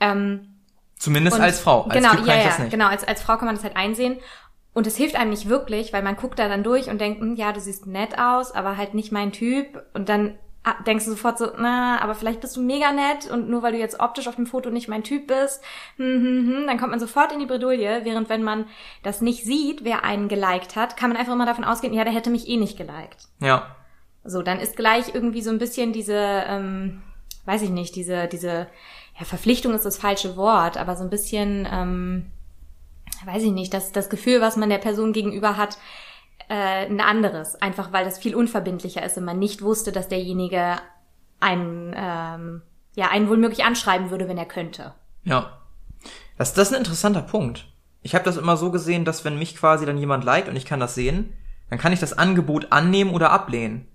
[0.00, 0.56] Ähm,
[0.98, 1.82] Zumindest als Frau.
[1.82, 2.88] Als genau, ja, ja, genau.
[2.88, 4.18] Als, als Frau kann man das halt einsehen.
[4.72, 7.36] Und es hilft einem nicht wirklich, weil man guckt da dann durch und denkt, hm,
[7.36, 9.82] ja, du siehst nett aus, aber halt nicht mein Typ.
[9.94, 10.38] Und dann
[10.86, 13.78] denkst du sofort so, na, aber vielleicht bist du mega nett und nur weil du
[13.78, 15.62] jetzt optisch auf dem Foto nicht mein Typ bist,
[15.96, 18.66] hm, hm, hm, dann kommt man sofort in die Bredouille, während wenn man
[19.02, 22.12] das nicht sieht, wer einen geliked hat, kann man einfach immer davon ausgehen, ja, der
[22.12, 23.28] hätte mich eh nicht geliked.
[23.40, 23.76] Ja.
[24.24, 27.02] So, dann ist gleich irgendwie so ein bisschen diese, ähm,
[27.44, 28.66] weiß ich nicht, diese, diese,
[29.18, 32.26] ja, Verpflichtung ist das falsche Wort, aber so ein bisschen, ähm,
[33.24, 35.78] weiß ich nicht, das, das Gefühl, was man der Person gegenüber hat,
[36.48, 40.76] äh, ein anderes, einfach weil das viel unverbindlicher ist und man nicht wusste, dass derjenige
[41.40, 42.62] einen, ähm,
[42.94, 44.94] ja, einen womöglich anschreiben würde, wenn er könnte.
[45.24, 45.58] Ja.
[46.38, 47.66] Das, das ist ein interessanter Punkt.
[48.02, 50.64] Ich habe das immer so gesehen, dass wenn mich quasi dann jemand liked und ich
[50.64, 51.32] kann das sehen,
[51.70, 53.88] dann kann ich das Angebot annehmen oder ablehnen.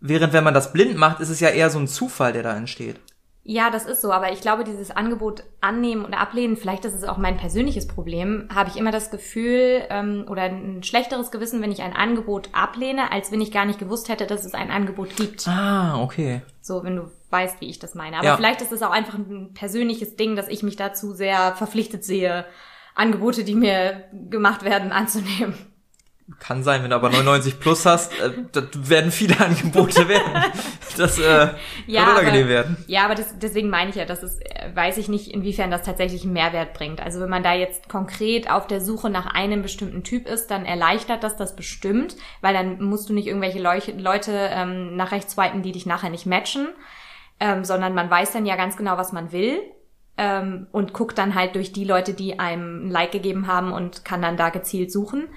[0.00, 2.56] Während wenn man das blind macht, ist es ja eher so ein Zufall, der da
[2.56, 2.98] entsteht.
[3.44, 7.02] Ja, das ist so, aber ich glaube, dieses Angebot annehmen und ablehnen, vielleicht ist es
[7.02, 11.72] auch mein persönliches Problem, habe ich immer das Gefühl ähm, oder ein schlechteres Gewissen, wenn
[11.72, 15.16] ich ein Angebot ablehne, als wenn ich gar nicht gewusst hätte, dass es ein Angebot
[15.16, 15.48] gibt.
[15.48, 16.42] Ah, okay.
[16.60, 18.18] So, wenn du weißt, wie ich das meine.
[18.18, 18.36] Aber ja.
[18.36, 22.44] vielleicht ist es auch einfach ein persönliches Ding, dass ich mich dazu sehr verpflichtet sehe,
[22.94, 25.54] Angebote, die mir gemacht werden, anzunehmen.
[26.38, 30.52] Kann sein, wenn du aber 99 plus hast, äh, das werden viele Angebote werden.
[30.96, 31.48] Das äh,
[31.86, 32.76] ja, unangenehm werden.
[32.86, 35.82] Ja, aber das, deswegen meine ich ja, dass es, äh, weiß ich nicht, inwiefern das
[35.82, 37.00] tatsächlich einen Mehrwert bringt.
[37.00, 40.64] Also wenn man da jetzt konkret auf der Suche nach einem bestimmten Typ ist, dann
[40.64, 45.32] erleichtert das das bestimmt, weil dann musst du nicht irgendwelche Leuch Leute ähm, nach rechts
[45.32, 46.68] swipen, die dich nachher nicht matchen,
[47.40, 49.58] ähm, sondern man weiß dann ja ganz genau, was man will
[50.18, 54.04] ähm, und guckt dann halt durch die Leute, die einem ein Like gegeben haben und
[54.04, 55.28] kann dann da gezielt suchen.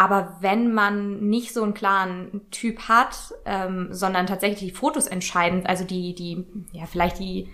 [0.00, 5.68] Aber wenn man nicht so einen klaren Typ hat, ähm, sondern tatsächlich die Fotos entscheidend,
[5.68, 7.50] also die, die, ja, vielleicht die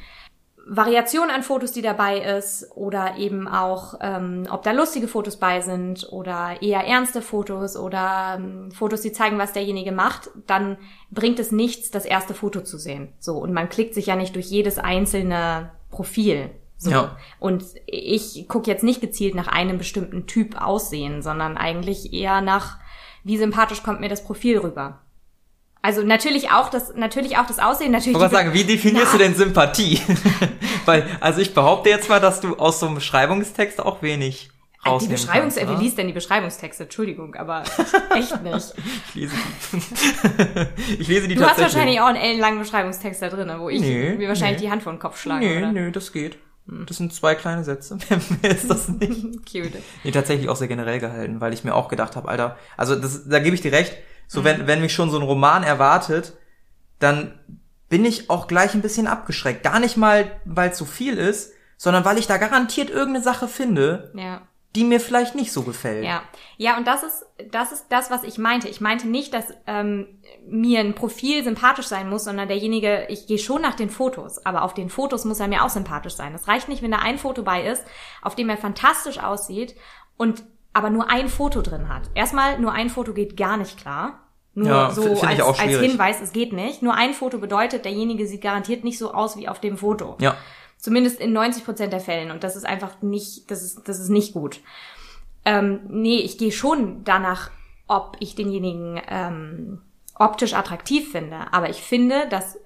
[0.64, 5.60] Variation an Fotos, die dabei ist, oder eben auch, ähm, ob da lustige Fotos bei
[5.60, 10.78] sind oder eher ernste Fotos oder ähm, Fotos, die zeigen, was derjenige macht, dann
[11.10, 13.08] bringt es nichts, das erste Foto zu sehen.
[13.18, 16.50] So, und man klickt sich ja nicht durch jedes einzelne Profil.
[16.78, 16.90] So.
[16.90, 17.16] Ja.
[17.38, 22.78] Und ich gucke jetzt nicht gezielt nach einem bestimmten Typ aussehen, sondern eigentlich eher nach
[23.24, 25.00] wie sympathisch kommt mir das Profil rüber.
[25.82, 28.14] Also natürlich auch das, natürlich auch das Aussehen, natürlich.
[28.14, 29.18] Ich wollte sagen, wie definierst Na.
[29.18, 30.00] du denn Sympathie?
[30.84, 34.50] Weil, also ich behaupte jetzt mal, dass du aus so einem Beschreibungstext auch wenig
[35.00, 36.84] die Beschreibungs kannst, Wer liest denn die Beschreibungstexte?
[36.84, 37.64] Entschuldigung, aber
[38.14, 38.74] echt nicht.
[39.14, 39.34] ich lese
[39.72, 40.92] die.
[41.00, 44.14] ich lese die Du hast wahrscheinlich auch einen ellenlangen Beschreibungstext da drin, wo ich nee,
[44.16, 44.66] mir wahrscheinlich nee.
[44.66, 45.72] die Hand vor den Kopf schlage, nee, oder?
[45.72, 46.38] Nee, das geht.
[46.68, 46.86] Hm.
[46.86, 47.98] Das sind zwei kleine Sätze.
[48.42, 49.22] Mehr ist das nicht.
[49.50, 49.82] Cute.
[50.04, 53.28] Nee, tatsächlich auch sehr generell gehalten, weil ich mir auch gedacht habe, Alter, also das,
[53.28, 53.96] da gebe ich dir recht,
[54.28, 54.44] so mhm.
[54.44, 56.34] wenn, wenn mich schon so ein Roman erwartet,
[56.98, 57.38] dann
[57.88, 59.62] bin ich auch gleich ein bisschen abgeschreckt.
[59.62, 63.48] Gar nicht mal, weil es so viel ist, sondern weil ich da garantiert irgendeine Sache
[63.48, 64.42] finde, ja
[64.74, 66.04] die mir vielleicht nicht so gefällt.
[66.04, 66.22] Ja,
[66.58, 68.68] ja, und das ist das ist das, was ich meinte.
[68.68, 73.38] Ich meinte nicht, dass ähm, mir ein Profil sympathisch sein muss, sondern derjenige, ich gehe
[73.38, 76.34] schon nach den Fotos, aber auf den Fotos muss er mir auch sympathisch sein.
[76.34, 77.84] Es reicht nicht, wenn da ein Foto bei ist,
[78.22, 79.76] auf dem er fantastisch aussieht
[80.16, 82.02] und aber nur ein Foto drin hat.
[82.14, 84.26] Erstmal, nur ein Foto geht gar nicht klar.
[84.52, 86.82] Nur ja, so als, als Hinweis, es geht nicht.
[86.82, 90.16] Nur ein Foto bedeutet, derjenige sieht garantiert nicht so aus wie auf dem Foto.
[90.20, 90.36] Ja.
[90.78, 92.30] Zumindest in 90 Prozent der Fällen.
[92.30, 94.60] Und das ist einfach nicht, das ist, das ist nicht gut.
[95.44, 97.50] Ähm, nee, ich gehe schon danach,
[97.86, 99.82] ob ich denjenigen ähm,
[100.14, 101.52] optisch attraktiv finde.
[101.52, 102.58] Aber ich finde, dass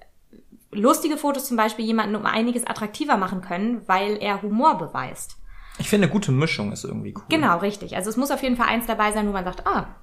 [0.71, 5.37] lustige Fotos zum Beispiel jemanden um einiges attraktiver machen können, weil er Humor beweist.
[5.79, 7.23] Ich finde, eine gute Mischung ist irgendwie cool.
[7.29, 7.95] Genau, richtig.
[7.95, 9.95] Also es muss auf jeden Fall eins dabei sein, wo man sagt, ah,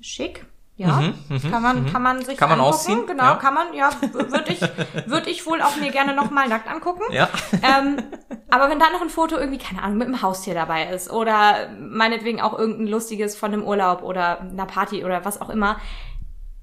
[0.00, 0.46] schick,
[0.76, 1.92] ja, mhm, mhm, kann man, mhm.
[1.92, 2.74] kann man sich kann man angucken.
[2.74, 3.06] ausziehen?
[3.06, 3.34] Genau, ja.
[3.36, 4.60] kann man, ja, würde ich,
[5.06, 7.02] würde ich wohl auch mir gerne nochmal nackt angucken.
[7.10, 7.28] Ja.
[7.62, 8.02] Ähm,
[8.50, 11.70] aber wenn da noch ein Foto irgendwie, keine Ahnung, mit einem Haustier dabei ist oder
[11.78, 15.78] meinetwegen auch irgendein lustiges von einem Urlaub oder einer Party oder was auch immer,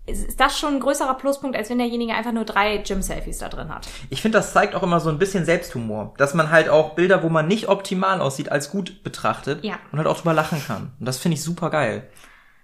[0.05, 3.69] ist das schon ein größerer Pluspunkt, als wenn derjenige einfach nur drei Gym-Selfies da drin
[3.69, 3.87] hat.
[4.09, 7.23] Ich finde, das zeigt auch immer so ein bisschen Selbsthumor, dass man halt auch Bilder,
[7.23, 9.75] wo man nicht optimal aussieht, als gut betrachtet ja.
[9.91, 10.91] und halt auch drüber lachen kann.
[10.99, 12.09] Und das finde ich super geil.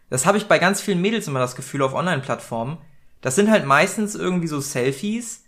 [0.10, 2.78] Das habe ich bei ganz vielen Mädels immer das Gefühl auf Online-Plattformen.
[3.22, 5.44] Das sind halt meistens irgendwie so Selfies,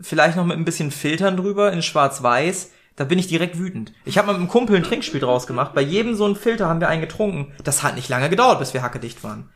[0.00, 2.72] vielleicht noch mit ein bisschen Filtern drüber in schwarz-weiß.
[2.96, 3.92] Da bin ich direkt wütend.
[4.04, 5.72] Ich habe mal mit einem Kumpel ein Trinkspiel draus gemacht.
[5.74, 7.52] Bei jedem so ein Filter haben wir einen getrunken.
[7.64, 9.48] Das hat nicht lange gedauert, bis wir hackedicht waren.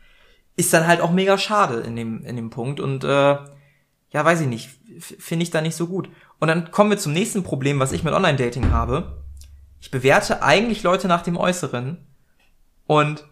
[0.55, 2.79] Ist dann halt auch mega schade in dem, in dem Punkt.
[2.79, 4.69] Und äh, ja, weiß ich nicht.
[4.99, 6.09] Finde ich da nicht so gut.
[6.39, 9.21] Und dann kommen wir zum nächsten Problem, was ich mit Online-Dating habe.
[9.79, 12.07] Ich bewerte eigentlich Leute nach dem Äußeren.
[12.87, 13.23] Und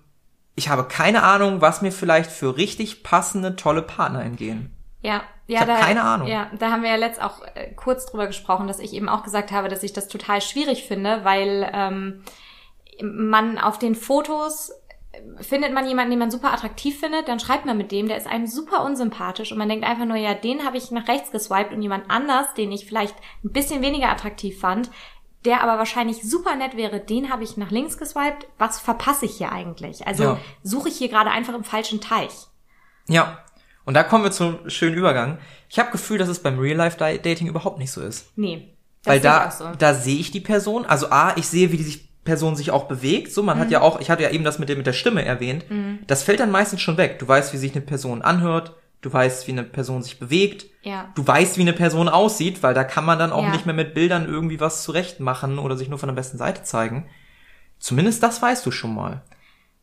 [0.56, 4.74] ich habe keine Ahnung, was mir vielleicht für richtig passende, tolle Partner entgehen.
[5.02, 6.28] Ja, ja, ich da, keine Ahnung.
[6.28, 9.24] Ja, da haben wir ja letzt auch äh, kurz drüber gesprochen, dass ich eben auch
[9.24, 12.24] gesagt habe, dass ich das total schwierig finde, weil ähm,
[13.02, 14.72] man auf den Fotos
[15.12, 18.18] äh, findet man jemanden, den man super attraktiv findet, dann schreibt man mit dem, der
[18.18, 21.32] ist einem super unsympathisch und man denkt einfach nur, ja, den habe ich nach rechts
[21.32, 24.90] geswiped und jemand anders, den ich vielleicht ein bisschen weniger attraktiv fand,
[25.46, 28.48] der aber wahrscheinlich super nett wäre, den habe ich nach links geswiped.
[28.58, 30.08] Was verpasse ich hier eigentlich?
[30.08, 30.40] Also ja.
[30.64, 32.32] suche ich hier gerade einfach im falschen Teich.
[33.08, 33.40] Ja.
[33.86, 35.38] Und da kommen wir zum schönen Übergang.
[35.70, 38.32] Ich habe Gefühl, dass es beim Real-Life-Dating überhaupt nicht so ist.
[38.36, 38.74] Nee.
[39.04, 39.66] Weil da, so.
[39.78, 40.86] da sehe ich die Person.
[40.86, 43.32] Also A, ich sehe, wie die sich Person sich auch bewegt.
[43.32, 43.62] So, man mhm.
[43.62, 45.70] hat ja auch, ich hatte ja eben das mit der, mit der Stimme erwähnt.
[45.70, 46.00] Mhm.
[46.08, 47.20] Das fällt dann meistens schon weg.
[47.20, 48.74] Du weißt, wie sich eine Person anhört
[49.06, 51.12] du weißt, wie eine Person sich bewegt, ja.
[51.16, 53.52] du weißt, wie eine Person aussieht, weil da kann man dann auch ja.
[53.52, 56.64] nicht mehr mit Bildern irgendwie was zurecht machen oder sich nur von der besten Seite
[56.64, 57.10] zeigen.
[57.80, 59.22] Zumindest das weißt du schon mal.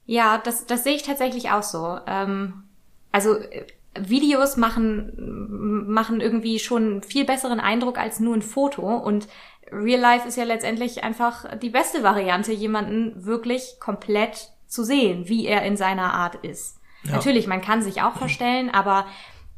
[0.07, 1.99] Ja, das, das sehe ich tatsächlich auch so.
[2.07, 2.65] Ähm,
[3.11, 3.67] also äh,
[3.99, 9.29] Videos machen, machen irgendwie schon viel besseren Eindruck als nur ein Foto und
[9.71, 15.47] Real Life ist ja letztendlich einfach die beste Variante, jemanden wirklich komplett zu sehen, wie
[15.47, 16.79] er in seiner Art ist.
[17.05, 17.12] Ja.
[17.12, 19.07] Natürlich, man kann sich auch verstellen, aber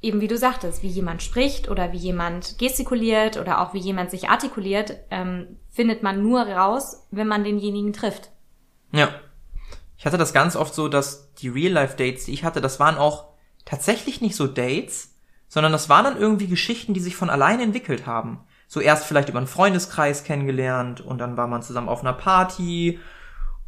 [0.04, 4.10] eben wie du sagtest, wie jemand spricht oder wie jemand gestikuliert oder auch wie jemand
[4.10, 8.30] sich artikuliert, ähm, findet man nur raus, wenn man denjenigen trifft.
[8.92, 9.08] Ja.
[9.96, 13.28] Ich hatte das ganz oft so, dass die Real-Life-Dates, die ich hatte, das waren auch
[13.64, 15.14] tatsächlich nicht so Dates,
[15.48, 18.40] sondern das waren dann irgendwie Geschichten, die sich von allein entwickelt haben.
[18.68, 22.98] So erst vielleicht über einen Freundeskreis kennengelernt und dann war man zusammen auf einer Party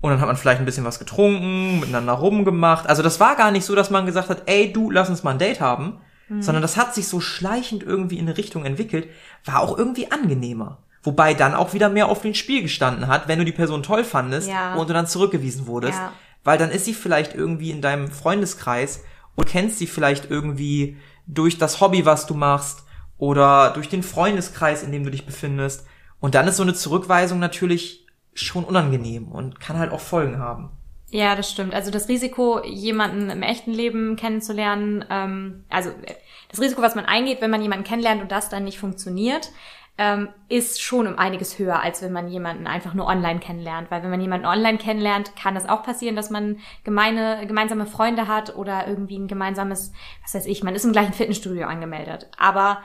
[0.00, 2.86] und dann hat man vielleicht ein bisschen was getrunken, miteinander rumgemacht.
[2.88, 5.30] Also das war gar nicht so, dass man gesagt hat, ey, du, lass uns mal
[5.30, 6.00] ein Date haben.
[6.28, 6.42] Mhm.
[6.42, 9.08] Sondern das hat sich so schleichend irgendwie in eine Richtung entwickelt.
[9.44, 10.78] War auch irgendwie angenehmer.
[11.02, 14.02] Wobei dann auch wieder mehr auf den Spiel gestanden hat, wenn du die Person toll
[14.02, 14.74] fandest ja.
[14.74, 15.98] und du dann zurückgewiesen wurdest.
[15.98, 16.12] Ja.
[16.42, 19.04] Weil dann ist sie vielleicht irgendwie in deinem Freundeskreis
[19.36, 22.84] und kennst sie vielleicht irgendwie durch das Hobby, was du machst
[23.18, 25.86] oder durch den Freundeskreis, in dem du dich befindest.
[26.18, 30.70] Und dann ist so eine Zurückweisung natürlich schon unangenehm und kann halt auch Folgen haben.
[31.10, 31.72] Ja, das stimmt.
[31.72, 35.90] Also das Risiko, jemanden im echten Leben kennenzulernen, ähm, also
[36.48, 39.50] das Risiko, was man eingeht, wenn man jemanden kennenlernt und das dann nicht funktioniert,
[39.98, 43.90] ähm, ist schon um einiges höher, als wenn man jemanden einfach nur online kennenlernt.
[43.90, 48.28] Weil wenn man jemanden online kennenlernt, kann es auch passieren, dass man gemeine, gemeinsame Freunde
[48.28, 49.92] hat oder irgendwie ein gemeinsames,
[50.22, 52.28] was weiß ich, man ist im gleichen Fitnessstudio angemeldet.
[52.36, 52.82] Aber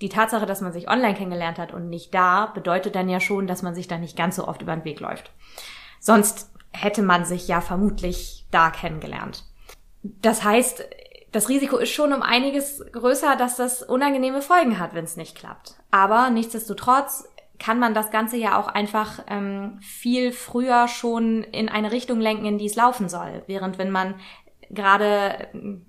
[0.00, 3.46] die Tatsache, dass man sich online kennengelernt hat und nicht da, bedeutet dann ja schon,
[3.46, 5.30] dass man sich da nicht ganz so oft über den Weg läuft.
[5.98, 9.44] Sonst hätte man sich ja vermutlich da kennengelernt.
[10.02, 10.84] Das heißt,
[11.32, 15.36] das Risiko ist schon um einiges größer, dass das unangenehme Folgen hat, wenn es nicht
[15.36, 15.76] klappt.
[15.90, 17.28] Aber nichtsdestotrotz
[17.58, 22.46] kann man das Ganze ja auch einfach ähm, viel früher schon in eine Richtung lenken,
[22.46, 23.42] in die es laufen soll.
[23.46, 24.14] Während wenn man
[24.70, 25.48] gerade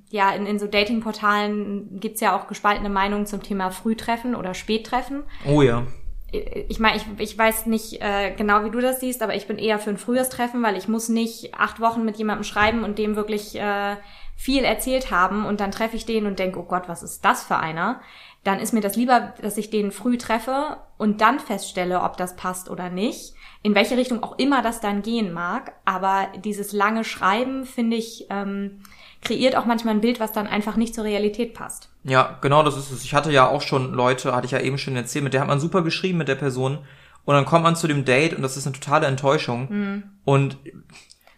[0.10, 5.24] ja in, in so Datingportalen gibt's ja auch gespaltene Meinungen zum Thema Frühtreffen oder Spättreffen.
[5.48, 5.86] Oh ja.
[6.32, 9.58] Ich meine, ich, ich weiß nicht äh, genau, wie du das siehst, aber ich bin
[9.58, 12.98] eher für ein frühes Treffen, weil ich muss nicht acht Wochen mit jemandem schreiben und
[12.98, 13.98] dem wirklich äh,
[14.38, 17.44] viel erzählt haben und dann treffe ich den und denke, oh Gott, was ist das
[17.44, 18.02] für einer?
[18.44, 22.36] Dann ist mir das lieber, dass ich den früh treffe und dann feststelle, ob das
[22.36, 23.36] passt oder nicht.
[23.62, 25.74] In welche Richtung auch immer das dann gehen mag.
[25.86, 28.82] Aber dieses lange Schreiben, finde ich, ähm,
[29.22, 31.90] kreiert auch manchmal ein Bild, was dann einfach nicht zur Realität passt.
[32.04, 33.04] Ja, genau das ist es.
[33.04, 35.48] Ich hatte ja auch schon Leute, hatte ich ja eben schon erzählt, mit der hat
[35.48, 36.80] man super geschrieben mit der Person.
[37.24, 39.68] Und dann kommt man zu dem Date und das ist eine totale Enttäuschung.
[39.70, 40.04] Mhm.
[40.26, 40.58] Und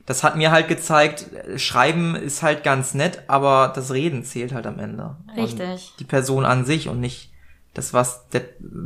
[0.06, 1.26] das hat mir halt gezeigt,
[1.58, 5.18] Schreiben ist halt ganz nett, aber das Reden zählt halt am Ende.
[5.36, 5.92] Richtig.
[5.92, 7.33] Und die Person an sich und nicht
[7.74, 8.44] das, was der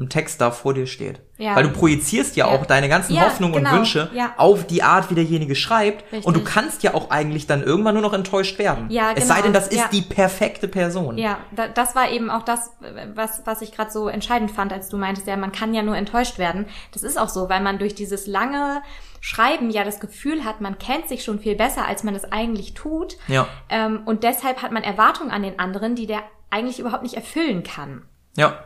[0.07, 1.19] Text da vor dir steht.
[1.37, 1.55] Ja.
[1.55, 2.53] Weil du projizierst ja, ja.
[2.53, 3.71] auch deine ganzen ja, Hoffnungen genau.
[3.71, 6.03] und Wünsche auf die Art, wie derjenige schreibt.
[6.11, 6.25] Richtig.
[6.25, 8.89] Und du kannst ja auch eigentlich dann irgendwann nur noch enttäuscht werden.
[8.89, 9.21] Ja, genau.
[9.21, 11.17] Es sei denn, das ist die perfekte Person.
[11.17, 12.71] Ja, da, das war eben auch das,
[13.13, 15.97] was, was ich gerade so entscheidend fand, als du meintest, ja, man kann ja nur
[15.97, 16.65] enttäuscht werden.
[16.93, 18.81] Das ist auch so, weil man durch dieses lange
[19.19, 22.73] Schreiben ja das Gefühl hat, man kennt sich schon viel besser, als man es eigentlich
[22.73, 23.17] tut.
[23.27, 23.47] Ja.
[23.67, 27.63] Ähm, und deshalb hat man Erwartungen an den anderen, die der eigentlich überhaupt nicht erfüllen
[27.63, 28.03] kann.
[28.37, 28.63] Ja.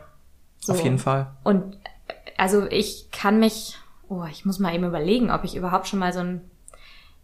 [0.64, 0.72] So.
[0.72, 1.32] Auf jeden Fall.
[1.42, 1.76] Und
[2.38, 3.76] also ich kann mich,
[4.08, 6.40] oh, ich muss mal eben überlegen, ob ich überhaupt schon mal so ein,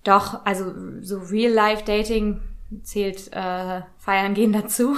[0.03, 2.40] doch, also so Real-Life-Dating
[2.83, 4.96] zählt äh, Feiern gehen dazu.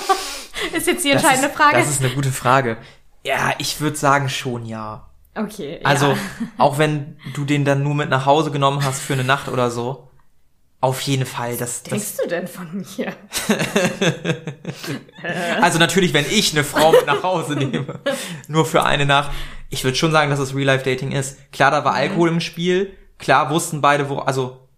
[0.72, 1.76] ist jetzt die entscheidende ist, Frage.
[1.76, 2.78] Das ist eine gute Frage.
[3.24, 5.06] Ja, ich würde sagen schon ja.
[5.34, 5.80] Okay.
[5.84, 6.16] Also, ja.
[6.58, 9.70] auch wenn du den dann nur mit nach Hause genommen hast für eine Nacht oder
[9.70, 10.05] so,
[10.80, 11.56] auf jeden Fall.
[11.56, 13.12] Das, Was denkst das, du denn von mir?
[15.62, 18.00] also natürlich, wenn ich eine Frau mit nach Hause nehme,
[18.48, 19.30] nur für eine Nacht.
[19.70, 21.50] Ich würde schon sagen, dass es Real-Life-Dating ist.
[21.50, 21.94] Klar, da war.
[21.94, 22.92] Alkohol im Spiel.
[23.18, 24.68] Klar wussten beide, wo, also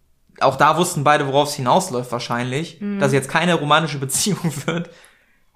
[0.40, 3.00] auch da wussten beide, worauf es hinausläuft wahrscheinlich, mhm.
[3.00, 4.90] dass jetzt keine romantische Beziehung wird.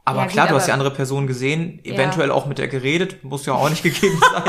[0.05, 2.35] Aber ja, klar, gut, du hast die andere Person gesehen, eventuell ja.
[2.35, 4.43] auch mit der geredet, muss ja auch nicht gegeben sein.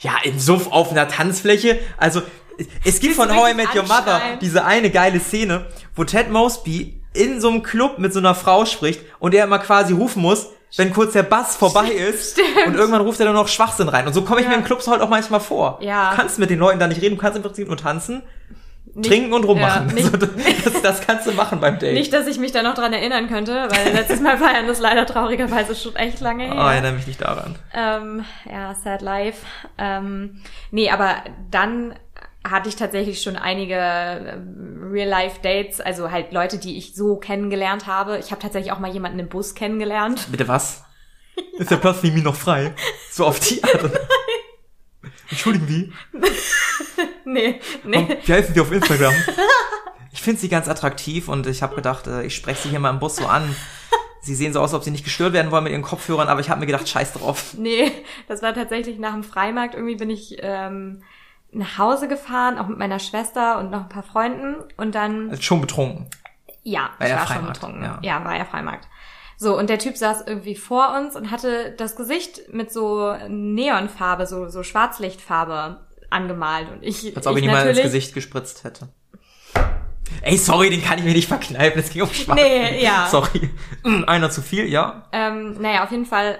[0.00, 1.80] ja, im Suff auf einer Tanzfläche.
[1.96, 2.22] Also
[2.84, 7.00] es gibt von How I Met Your Mother diese eine geile Szene, wo Ted Mosby
[7.12, 10.48] in so einem Club mit so einer Frau spricht und er immer quasi rufen muss,
[10.76, 12.66] wenn kurz der Bass vorbei ist Stimmt.
[12.66, 14.06] und irgendwann ruft er dann noch Schwachsinn rein.
[14.06, 14.52] Und so komme ich ja.
[14.52, 15.78] mir in Clubs halt auch manchmal vor.
[15.80, 16.10] Ja.
[16.10, 18.22] Du kannst mit den Leuten da nicht reden, du kannst im Prinzip nur tanzen,
[18.94, 19.88] nicht, trinken und rummachen.
[19.88, 21.94] Ja, nicht, also, das, das, kannst du machen beim Date.
[21.94, 25.06] Nicht, dass ich mich da noch dran erinnern könnte, weil letztes Mal feiern ist leider
[25.06, 26.54] traurigerweise schon echt lange her.
[26.56, 27.56] Oh, erinnere mich nicht daran.
[27.72, 29.44] Ähm, ja, sad life.
[29.78, 31.16] Ähm, nee, aber
[31.50, 31.94] dann
[32.50, 38.18] hatte ich tatsächlich schon einige ähm, Real-Life-Dates, also halt Leute, die ich so kennengelernt habe.
[38.18, 40.28] Ich habe tatsächlich auch mal jemanden im Bus kennengelernt.
[40.30, 40.84] Bitte was?
[41.58, 42.74] Ist der Platz neben mir noch frei?
[43.10, 43.90] So auf die Art.
[45.30, 45.92] Entschuldigen Sie?
[47.24, 47.96] nee, nee.
[47.98, 49.14] Und wie heißen Sie auf Instagram?
[50.12, 52.90] Ich finde sie ganz attraktiv und ich habe gedacht, äh, ich spreche sie hier mal
[52.90, 53.54] im Bus so an.
[54.22, 56.40] Sie sehen so aus, als ob sie nicht gestört werden wollen mit ihren Kopfhörern, aber
[56.40, 57.54] ich habe mir gedacht, scheiß drauf.
[57.56, 57.92] Nee,
[58.26, 59.74] das war tatsächlich nach dem Freimarkt.
[59.74, 61.02] Irgendwie bin ich ähm,
[61.56, 65.30] nach Hause gefahren, auch mit meiner Schwester und noch ein paar Freunden und dann.
[65.30, 66.06] Also schon betrunken.
[66.62, 67.82] Ja, war ich war schon betrunken.
[67.82, 67.98] Ja.
[68.02, 68.88] ja, war ja Freimarkt.
[69.38, 74.26] So, und der Typ saß irgendwie vor uns und hatte das Gesicht mit so Neonfarbe,
[74.26, 76.70] so, so Schwarzlichtfarbe angemalt.
[76.72, 77.16] Und ich.
[77.16, 78.88] Als ob ich ihn mal ins Gesicht gespritzt hätte.
[80.22, 81.80] Ey, sorry, den kann ich mir nicht verkneifen.
[81.80, 82.40] Es ging um Schwarz.
[82.40, 83.08] Nee, ja.
[83.10, 83.50] Sorry.
[84.06, 85.04] Einer zu viel, ja.
[85.12, 86.38] Ähm, naja, auf jeden Fall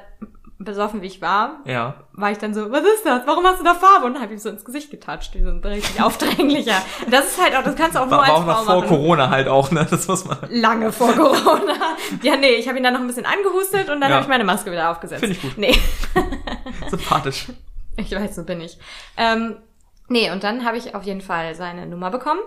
[0.58, 1.94] besoffen wie ich war, ja.
[2.12, 3.26] war ich dann so, was ist das?
[3.26, 4.06] Warum hast du da Farbe?
[4.06, 6.80] Und habe ihm so ins Gesicht getatscht, wie so ein richtig aufdringlicher.
[7.10, 8.86] Das ist halt auch, das kannst du auch war, nur als war auch noch vor
[8.86, 9.86] Corona halt auch, ne?
[9.90, 10.38] Das muss man.
[10.48, 11.74] Lange vor Corona.
[12.22, 14.16] ja, nee, ich habe ihn dann noch ein bisschen angehustet und dann ja.
[14.16, 15.20] habe ich meine Maske wieder aufgesetzt.
[15.20, 15.58] Finde ich gut.
[15.58, 15.76] Nee.
[16.90, 17.46] Sympathisch.
[17.96, 18.78] Ich weiß, so bin ich.
[19.16, 19.56] Ähm,
[20.08, 22.40] nee, und dann habe ich auf jeden Fall seine Nummer bekommen.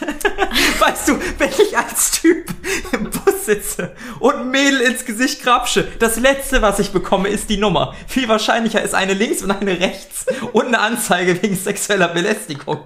[0.78, 2.46] weißt du, wenn ich als Typ
[2.92, 7.56] im Bus sitze und Mädel ins Gesicht krapsche, das letzte, was ich bekomme, ist die
[7.56, 7.94] Nummer.
[8.06, 12.80] Viel wahrscheinlicher ist eine links und eine rechts und eine Anzeige wegen sexueller Belästigung.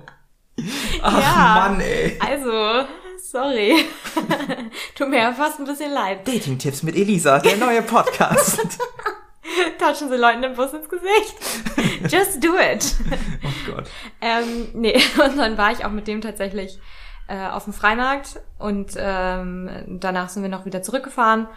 [1.03, 2.19] Ach ja, Mann, ey.
[2.19, 2.89] Also,
[3.23, 3.85] sorry.
[4.95, 6.27] Tut mir ja fast ein bisschen leid.
[6.27, 8.59] Dating-Tipps mit Elisa, der neue Podcast.
[9.79, 11.37] Touchen Sie Leuten den Bus ins Gesicht.
[12.13, 12.95] Just do it.
[13.45, 13.89] Oh Gott.
[14.21, 16.79] Ähm, nee, und dann war ich auch mit dem tatsächlich
[17.29, 21.49] äh, auf dem Freimarkt und ähm, danach sind wir noch wieder zurückgefahren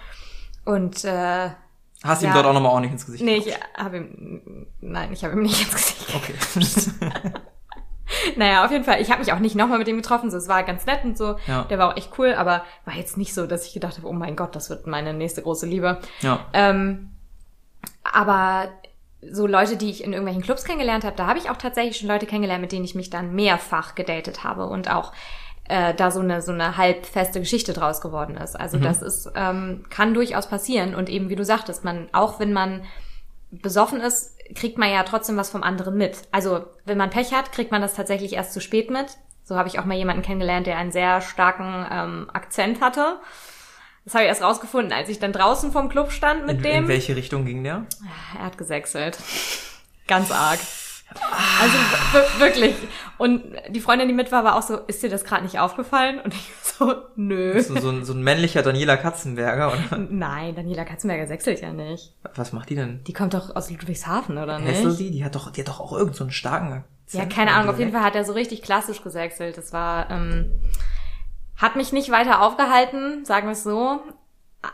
[0.66, 1.50] und äh,
[2.04, 2.36] Hast du ihm Ja.
[2.36, 5.62] dort auch nochmal ordentlich ins Gesicht nee, ich habe ihm nein, ich habe ihm nicht
[5.62, 6.16] ins Gesicht.
[6.16, 6.34] Okay.
[8.38, 9.02] Naja, auf jeden Fall.
[9.02, 10.32] Ich habe mich auch nicht nochmal mit ihm getroffen.
[10.32, 11.36] So, es war ganz nett und so.
[11.46, 11.64] Ja.
[11.66, 14.14] Der war auch echt cool, aber war jetzt nicht so, dass ich gedacht habe, oh
[14.14, 16.00] mein Gott, das wird meine nächste große Liebe.
[16.22, 16.40] ja.
[16.54, 17.12] Ähm,
[18.04, 18.70] aber
[19.22, 22.08] so Leute, die ich in irgendwelchen Clubs kennengelernt habe, da habe ich auch tatsächlich schon
[22.08, 25.12] Leute kennengelernt, mit denen ich mich dann mehrfach gedatet habe und auch
[25.68, 28.60] äh, da so eine so eine halbfeste Geschichte draus geworden ist.
[28.60, 32.54] Also das ist ähm, kann durchaus passieren und eben wie du sagtest, man auch wenn
[32.54, 32.84] man
[33.52, 36.22] besoffen ist, kriegt man ja trotzdem was vom anderen mit.
[36.32, 39.18] Also wenn man Pech hat, kriegt man das tatsächlich erst zu spät mit.
[39.44, 43.20] So habe ich auch mal jemanden kennengelernt, der einen sehr starken ähm, Akzent hatte.
[44.10, 46.84] Das habe ich erst rausgefunden, als ich dann draußen vom Club stand mit In, dem.
[46.86, 47.86] in welche Richtung ging der?
[48.36, 49.20] Er hat gesächselt.
[50.08, 50.58] Ganz arg.
[51.62, 51.78] Also
[52.40, 52.74] wirklich.
[53.20, 56.20] Und die Freundin, die mit war, war auch so, ist dir das gerade nicht aufgefallen?
[56.22, 57.62] Und ich so, nö.
[57.62, 62.16] So, so, ein, so ein männlicher Daniela Katzenberger oder Nein, Daniela Katzenberger sächselt ja nicht.
[62.34, 63.04] was macht die denn?
[63.04, 64.70] Die kommt doch aus Ludwigshafen, oder nicht?
[64.76, 65.12] Hesselby?
[65.12, 66.86] Die hat doch, die hat doch auch irgend so einen starken Akzent.
[67.12, 67.70] Ja, keine Ahnung.
[67.70, 69.56] Auf jeden Fall hat er so richtig klassisch gesächselt.
[69.56, 70.50] Das war, ähm,
[71.60, 74.00] hat mich nicht weiter aufgehalten, sagen wir es so.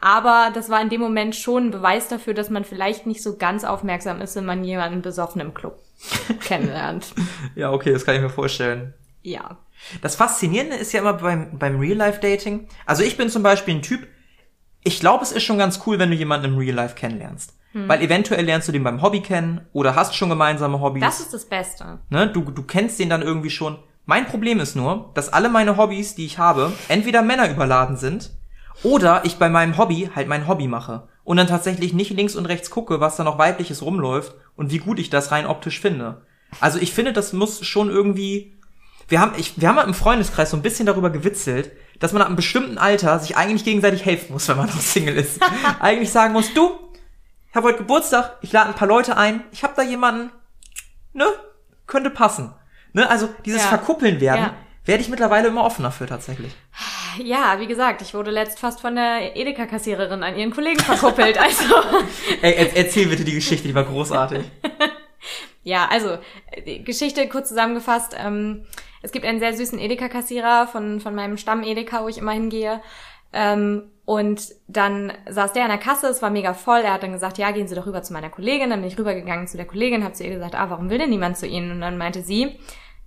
[0.01, 3.37] Aber das war in dem Moment schon ein Beweis dafür, dass man vielleicht nicht so
[3.37, 5.79] ganz aufmerksam ist, wenn man jemanden besoffen im Club
[6.41, 7.13] kennenlernt.
[7.55, 8.93] Ja, okay, das kann ich mir vorstellen.
[9.21, 9.57] Ja.
[10.01, 12.67] Das Faszinierende ist ja immer beim, beim Real-Life-Dating.
[12.85, 14.07] Also ich bin zum Beispiel ein Typ,
[14.83, 17.53] ich glaube, es ist schon ganz cool, wenn du jemanden im Real-Life kennenlernst.
[17.77, 21.03] Weil eventuell lernst du den beim Hobby kennen oder hast schon gemeinsame Hobbys.
[21.03, 21.99] Das ist das Beste.
[22.09, 22.27] ne?
[22.27, 23.77] du, du kennst den dann irgendwie schon.
[24.05, 28.31] Mein Problem ist nur, dass alle meine Hobbys, die ich habe, entweder Männer überladen sind
[28.83, 32.45] oder ich bei meinem Hobby halt mein Hobby mache und dann tatsächlich nicht links und
[32.45, 36.21] rechts gucke, was da noch weibliches rumläuft und wie gut ich das rein optisch finde.
[36.59, 38.55] Also ich finde, das muss schon irgendwie
[39.07, 42.21] wir haben, ich, wir haben mal im Freundeskreis so ein bisschen darüber gewitzelt, dass man
[42.21, 45.39] ab einem bestimmten Alter sich eigentlich gegenseitig helfen muss, wenn man noch Single ist.
[45.79, 46.71] eigentlich sagen muss, du,
[47.49, 50.31] ich habe heute Geburtstag, ich lade ein paar Leute ein, ich habe da jemanden,
[51.13, 51.25] ne,
[51.87, 52.53] könnte passen.
[52.95, 53.67] Ne, also dieses Ja.
[53.67, 54.53] Verkuppeln werden, Ja.
[54.85, 56.55] werde ich mittlerweile immer offener für tatsächlich.
[57.21, 61.37] Ja, wie gesagt, ich wurde letzt fast von der Edeka-Kassiererin an ihren Kollegen verkuppelt.
[61.37, 61.75] Also,
[62.41, 64.45] Ey, er, erzähl bitte die Geschichte, die war großartig.
[65.63, 66.17] ja, also,
[66.85, 68.15] Geschichte kurz zusammengefasst.
[68.17, 68.65] Ähm,
[69.01, 72.81] es gibt einen sehr süßen Edeka-Kassierer von, von meinem Stamm Edeka, wo ich immer hingehe.
[73.33, 76.79] Ähm, und dann saß der an der Kasse, es war mega voll.
[76.79, 78.69] Er hat dann gesagt, ja, gehen Sie doch rüber zu meiner Kollegin.
[78.69, 81.09] Dann bin ich rübergegangen zu der Kollegin, habe zu ihr gesagt, ah, warum will denn
[81.09, 81.71] niemand zu Ihnen?
[81.71, 82.57] Und dann meinte sie,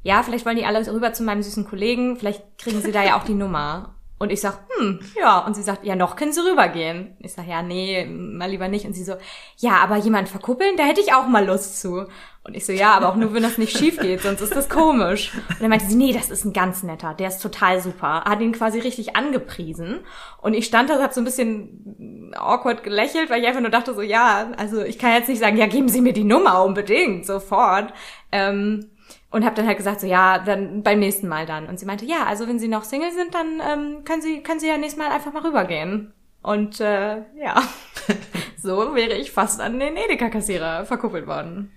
[0.02, 3.18] ja, vielleicht wollen die alle rüber zu meinem süßen Kollegen, vielleicht kriegen sie da ja
[3.18, 3.94] auch die Nummer.
[4.20, 5.38] Und ich sag, hm, ja.
[5.46, 7.16] Und sie sagt, ja, noch können sie rübergehen.
[7.20, 8.84] Ich sag, ja, nee, mal lieber nicht.
[8.84, 9.14] Und sie so,
[9.58, 12.06] ja, aber jemand verkuppeln, da hätte ich auch mal Lust zu.
[12.42, 14.68] Und ich so, ja, aber auch nur, wenn das nicht schief geht, sonst ist das
[14.68, 15.32] komisch.
[15.50, 18.24] Und dann meinte sie, nee, das ist ein ganz netter, der ist total super.
[18.24, 20.00] Hat ihn quasi richtig angepriesen.
[20.40, 23.94] Und ich stand da, hab so ein bisschen awkward gelächelt, weil ich einfach nur dachte
[23.94, 27.24] so, ja, also ich kann jetzt nicht sagen, ja, geben Sie mir die Nummer unbedingt,
[27.24, 27.92] sofort.
[28.32, 28.90] Ähm,
[29.30, 31.66] und habe dann halt gesagt, so ja, dann beim nächsten Mal dann.
[31.66, 34.60] Und sie meinte, ja, also wenn Sie noch Single sind, dann ähm, können Sie können
[34.60, 36.12] Sie ja nächstes Mal einfach mal rübergehen.
[36.42, 37.62] Und äh, ja,
[38.56, 41.72] so wäre ich fast an den Edeka-Kassierer verkuppelt worden.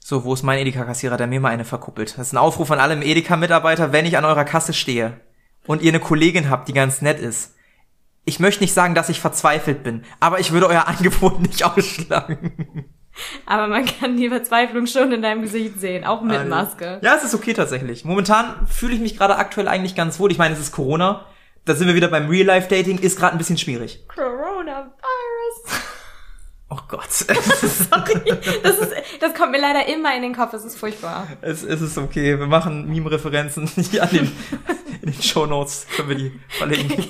[0.00, 2.16] So, wo ist mein Edeka-Kassierer, der mir mal eine verkuppelt?
[2.16, 5.20] Das ist ein Aufruf an alle Edeka-Mitarbeiter, wenn ich an eurer Kasse stehe
[5.66, 7.54] und ihr eine Kollegin habt, die ganz nett ist.
[8.24, 12.86] Ich möchte nicht sagen, dass ich verzweifelt bin, aber ich würde euer Angebot nicht ausschlagen.
[13.46, 16.98] Aber man kann die Verzweiflung schon in deinem Gesicht sehen, auch mit Also, Maske.
[17.02, 18.04] Ja, es ist okay tatsächlich.
[18.04, 20.30] Momentan fühle ich mich gerade aktuell eigentlich ganz wohl.
[20.30, 21.24] Ich meine, es ist Corona.
[21.64, 22.98] Da sind wir wieder beim Real-Life-Dating.
[22.98, 24.04] Ist gerade ein bisschen schwierig.
[24.14, 24.92] Coronavirus.
[26.68, 27.08] Oh Gott.
[27.12, 28.22] Sorry.
[28.64, 30.52] Das, ist, das kommt mir leider immer in den Kopf.
[30.52, 31.28] Es ist furchtbar.
[31.40, 32.40] es, es ist okay.
[32.40, 34.32] Wir machen Meme-Referenzen hier an den,
[35.00, 35.86] in den Shownotes.
[35.94, 37.04] Können wir die verlinken.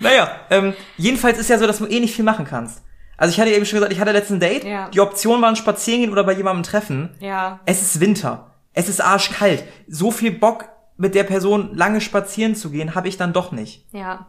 [0.00, 2.82] naja, ähm, jedenfalls ist ja so, dass du eh nicht viel machen kannst.
[3.16, 4.64] Also ich hatte eben schon gesagt, ich hatte letzten Date.
[4.64, 4.88] Ja.
[4.90, 7.14] Die Option waren spazieren gehen oder bei jemandem treffen.
[7.20, 7.60] Ja.
[7.64, 8.50] Es ist Winter.
[8.72, 9.64] Es ist arschkalt.
[9.88, 13.84] So viel Bock mit der Person lange spazieren zu gehen, habe ich dann doch nicht.
[13.92, 14.26] Ja.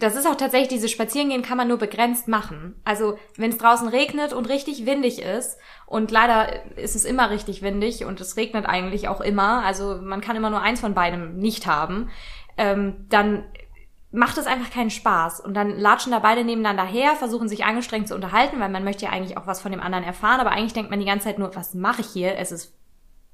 [0.00, 2.74] Das ist auch tatsächlich, dieses Spazierengehen kann man nur begrenzt machen.
[2.84, 7.62] Also, wenn es draußen regnet und richtig windig ist, und leider ist es immer richtig
[7.62, 11.36] windig und es regnet eigentlich auch immer, also man kann immer nur eins von beidem
[11.36, 12.10] nicht haben,
[12.56, 13.44] ähm, dann
[14.10, 15.40] macht es einfach keinen Spaß.
[15.40, 19.04] Und dann latschen da beide nebeneinander her, versuchen sich angestrengt zu unterhalten, weil man möchte
[19.04, 21.38] ja eigentlich auch was von dem anderen erfahren, aber eigentlich denkt man die ganze Zeit
[21.38, 22.38] nur, was mache ich hier?
[22.38, 22.74] Es ist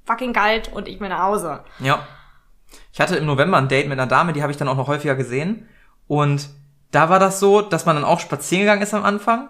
[0.05, 1.63] fucking kalt und ich will nach Hause.
[1.79, 2.05] Ja.
[2.91, 4.87] Ich hatte im November ein Date mit einer Dame, die habe ich dann auch noch
[4.87, 5.67] häufiger gesehen.
[6.07, 6.49] Und
[6.91, 9.49] da war das so, dass man dann auch spazieren gegangen ist am Anfang.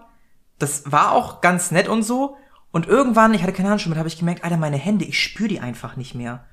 [0.59, 2.37] das war auch ganz nett und so.
[2.71, 5.49] Und irgendwann, ich hatte keine Handschuhe mit, habe ich gemerkt, Alter, meine Hände, ich spüre
[5.49, 6.45] die einfach nicht mehr.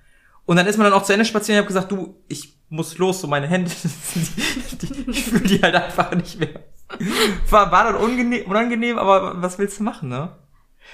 [0.45, 2.99] Und dann ist man dann auch zu Ende spazieren und habe gesagt, du, ich muss
[2.99, 3.71] los, so meine Hände,
[4.15, 6.61] die, die, ich fühle die halt einfach nicht mehr.
[7.51, 10.37] War, war dann unangenehm, unangenehm, aber was willst du machen, ne?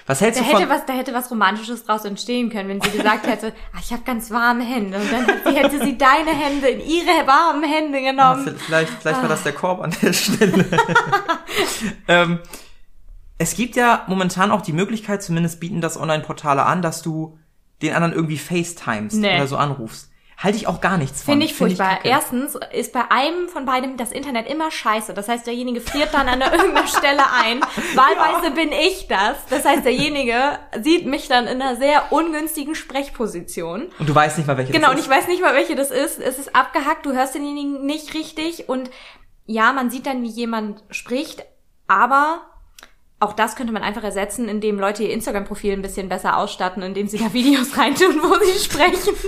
[0.06, 0.60] Was hältst Da du von...
[0.60, 3.92] hätte was, da hätte was Romantisches draus entstehen können, wenn sie gesagt hätte, ah, ich
[3.92, 4.98] habe ganz warme Hände.
[4.98, 8.56] Und dann hätte sie, hätte sie deine Hände in ihre warmen Hände Ja, genommen.
[8.58, 10.64] vielleicht, vielleicht war das der Korb an der Stelle.
[12.08, 12.38] ähm,
[13.38, 17.38] es gibt ja momentan auch die Möglichkeit, zumindest bieten das Online-Portale an, dass du
[17.82, 19.36] den anderen irgendwie FaceTimes Nee.
[19.36, 20.10] oder so anrufst.
[20.41, 21.32] Halte ich auch gar nichts von.
[21.32, 21.97] Finde ich furchtbar.
[21.97, 22.09] kacke.
[22.09, 25.12] Erstens ist bei einem von beidem das Internet immer scheiße.
[25.12, 27.61] Das heißt, derjenige friert dann an irgendeiner Stelle ein.
[27.97, 29.36] Wahlweise bin ich das.
[29.51, 33.89] Das heißt, derjenige sieht mich dann in einer sehr ungünstigen Sprechposition.
[33.99, 35.91] Und du weißt nicht mal, welche Genau, und das ich weiß nicht mal, welche das
[35.91, 36.20] ist.
[36.20, 38.91] Es ist abgehackt, du hörst denjenigen nicht richtig und
[39.45, 41.45] ja, man sieht dann, wie jemand spricht,
[41.89, 42.43] aber
[43.20, 47.08] auch das könnte man einfach ersetzen, indem Leute ihr Instagram-Profil ein bisschen besser ausstatten, indem
[47.08, 49.14] sie da Videos reintun, wo sie sprechen.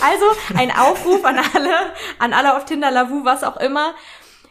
[0.00, 3.94] Also ein Aufruf an alle, an alle auf Tinder, Lavu, was auch immer.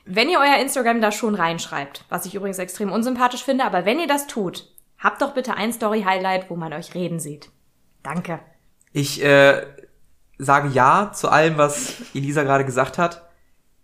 [0.04, 3.98] Wenn ihr euer Instagram da schon reinschreibt, was ich übrigens extrem unsympathisch finde, aber wenn
[3.98, 4.68] ihr das tut,
[5.00, 7.50] habt doch bitte ein Story-Highlight, wo man euch reden sieht.
[8.04, 8.42] Danke.
[8.92, 9.66] Ich äh,
[10.38, 13.30] sage ja zu allem, was Elisa gerade gesagt hat.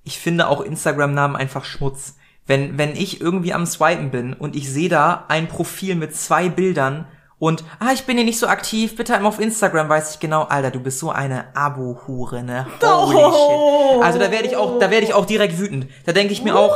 [0.04, 2.17] Ich finde auch Instagram-Namen einfach Schmutz.
[2.48, 6.48] Wenn, wenn ich irgendwie am Swipen bin und ich sehe da ein Profil mit zwei
[6.50, 7.06] Bildern
[7.40, 10.44] und, ah, ich bin hier nicht so aktiv, bitte einmal auf Instagram, weiß ich genau,
[10.44, 12.66] Alter, du bist so eine Abo-Hure, ne?
[12.82, 13.94] Holy Oh.
[13.94, 14.04] shit.
[14.04, 15.88] Also da werde ich auch, da werde ich auch direkt wütend.
[16.06, 16.76] Da denke ich mir auch,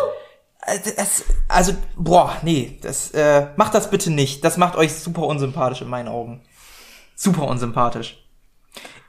[0.67, 4.43] äh, das, also, boah, nee, das, äh, macht das bitte nicht.
[4.43, 6.43] Das macht euch super unsympathisch in meinen Augen.
[7.15, 8.23] Super unsympathisch.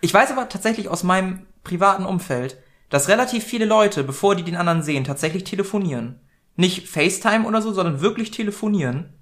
[0.00, 2.56] Ich weiß aber tatsächlich aus meinem privaten Umfeld,
[2.88, 6.20] dass relativ viele Leute, bevor die den anderen sehen, tatsächlich telefonieren.
[6.56, 9.12] Nicht FaceTime oder so, sondern wirklich telefonieren.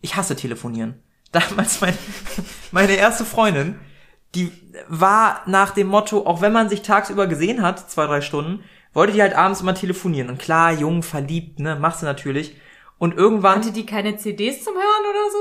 [0.00, 1.02] Ich hasse telefonieren.
[1.32, 1.96] Damals mein,
[2.70, 3.78] meine erste Freundin,
[4.34, 4.52] die
[4.88, 8.62] war nach dem Motto, auch wenn man sich tagsüber gesehen hat, zwei, drei Stunden,
[8.92, 10.30] wollte die halt abends immer telefonieren.
[10.30, 12.56] Und klar, jung, verliebt, ne, machst du natürlich.
[12.98, 15.38] Und irgendwann Hatte die keine CDs zum Hören oder so?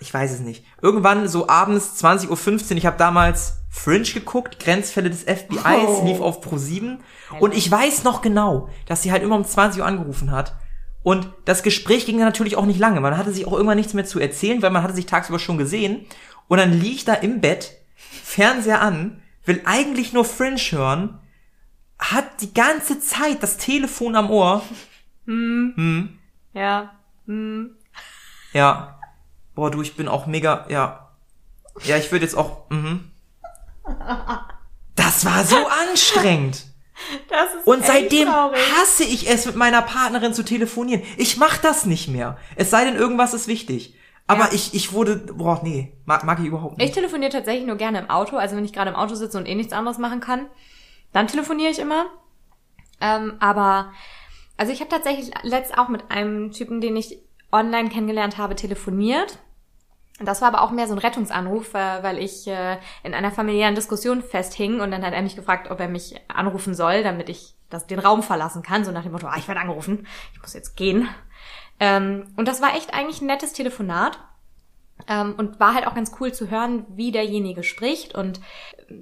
[0.00, 0.64] ich weiß es nicht.
[0.80, 6.02] Irgendwann so abends 20.15 Uhr, ich habe damals Fringe geguckt, Grenzfälle des FBIs, Oh.
[6.06, 6.98] lief auf Pro7
[7.40, 10.56] und ich weiß noch genau, dass sie halt immer um 20 Uhr angerufen hat.
[11.04, 13.00] Und das Gespräch ging dann natürlich auch nicht lange.
[13.00, 15.58] Man hatte sich auch irgendwann nichts mehr zu erzählen, weil man hatte sich tagsüber schon
[15.58, 16.06] gesehen.
[16.48, 21.20] Und dann lieg ich da im Bett, Fernseher an, will eigentlich nur Fringe hören,
[21.98, 24.62] hat die ganze Zeit das Telefon am Ohr.
[26.54, 26.94] Ja.
[27.26, 27.76] Hm.
[28.54, 28.98] Ja.
[29.54, 31.10] Boah, du, ich bin auch mega, ja.
[31.84, 33.10] Ja, ich würde jetzt auch, mhm.
[34.96, 35.56] Das war so
[35.90, 36.64] anstrengend.
[37.28, 38.58] Das ist Und seitdem traurig.
[38.80, 41.02] hasse ich es, mit meiner Partnerin zu telefonieren.
[41.16, 42.38] Ich mach das nicht mehr.
[42.56, 43.94] Es sei denn, irgendwas ist wichtig.
[44.26, 44.52] Aber Ja.
[44.52, 46.94] ich, ich wurde, boah, nee, mag, mag ich überhaupt Ich nicht.
[46.94, 48.36] telefoniere tatsächlich nur gerne im Auto.
[48.36, 50.46] Also wenn ich gerade im Auto sitze und eh nichts anderes machen kann,
[51.12, 52.06] dann telefoniere ich immer.
[53.00, 53.92] Ähm, aber
[54.56, 57.18] also ich habe tatsächlich letzt auch mit einem Typen, den ich
[57.52, 59.38] online kennengelernt habe, telefoniert.
[60.20, 63.74] Das war aber auch mehr so ein Rettungsanruf, äh, weil ich äh, in einer familiären
[63.74, 67.54] Diskussion festhing und dann hat er mich gefragt, ob er mich anrufen soll, damit ich
[67.68, 70.54] das, den Raum verlassen kann, so nach dem Motto, ah, ich werde angerufen, ich muss
[70.54, 71.08] jetzt gehen.
[71.80, 74.18] Ähm, und das war echt eigentlich ein nettes Telefonat.
[75.08, 78.40] Ähm, und war halt auch ganz cool zu hören, wie derjenige spricht und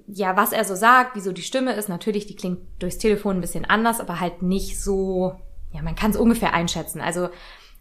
[0.07, 1.91] ja, was er so sagt, wieso die Stimme ist.
[1.91, 5.39] Natürlich, die klingt durchs Telefon ein bisschen anders, aber halt nicht so,
[5.71, 7.03] ja, man kann es ungefähr einschätzen.
[7.03, 7.29] Also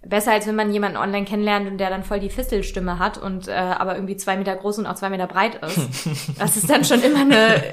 [0.04, 3.48] besser als wenn man jemanden online kennenlernt und der dann voll die Fistelstimme hat und
[3.48, 5.80] äh, aber irgendwie zwei Meter groß und auch zwei Meter breit ist.
[6.40, 7.64] Das ist dann schon immer eine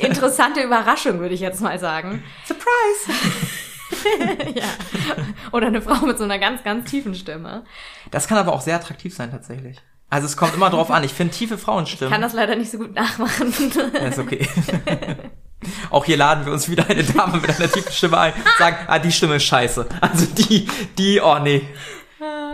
[0.00, 2.22] interessante Überraschung, würde ich jetzt mal sagen.
[2.46, 3.34] Surprise!
[4.54, 4.64] ja.
[5.52, 7.64] Oder eine Frau mit so einer ganz, ganz tiefen Stimme.
[8.10, 9.78] Das kann aber auch sehr attraktiv sein, tatsächlich.
[10.08, 11.04] Also es kommt immer drauf an.
[11.04, 12.12] Ich finde tiefe Frauenstimmen.
[12.12, 13.52] Kann das leider nicht so gut nachmachen.
[13.94, 14.48] Ja, ist okay.
[15.90, 18.76] Auch hier laden wir uns wieder eine Dame mit einer tiefen Stimme ein und sagen,
[18.86, 19.86] ah, die Stimme ist scheiße.
[20.00, 20.66] Also die,
[20.98, 21.68] die, oh nee.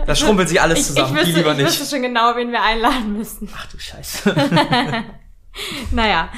[0.05, 1.15] Das schrumpelt sich alles Ich, zusammen.
[1.15, 1.67] ich, wüsste, die lieber ich nicht.
[1.67, 3.49] wüsste schon genau, wen wir einladen müssten.
[3.55, 4.35] Ach du Scheiße.
[5.91, 6.29] Naja,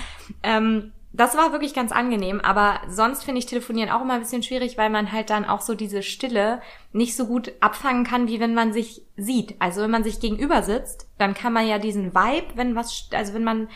[0.43, 4.43] ähm, das war wirklich ganz angenehm, aber sonst finde ich Telefonieren auch immer ein bisschen
[4.43, 6.61] schwierig, weil man halt dann auch so diese Stille
[6.91, 9.55] nicht so gut abfangen kann, wie wenn man sich sieht.
[9.59, 13.33] Also wenn man sich gegenüber sitzt, dann kann man ja diesen Vibe, wenn was, also
[13.33, 13.69] wenn man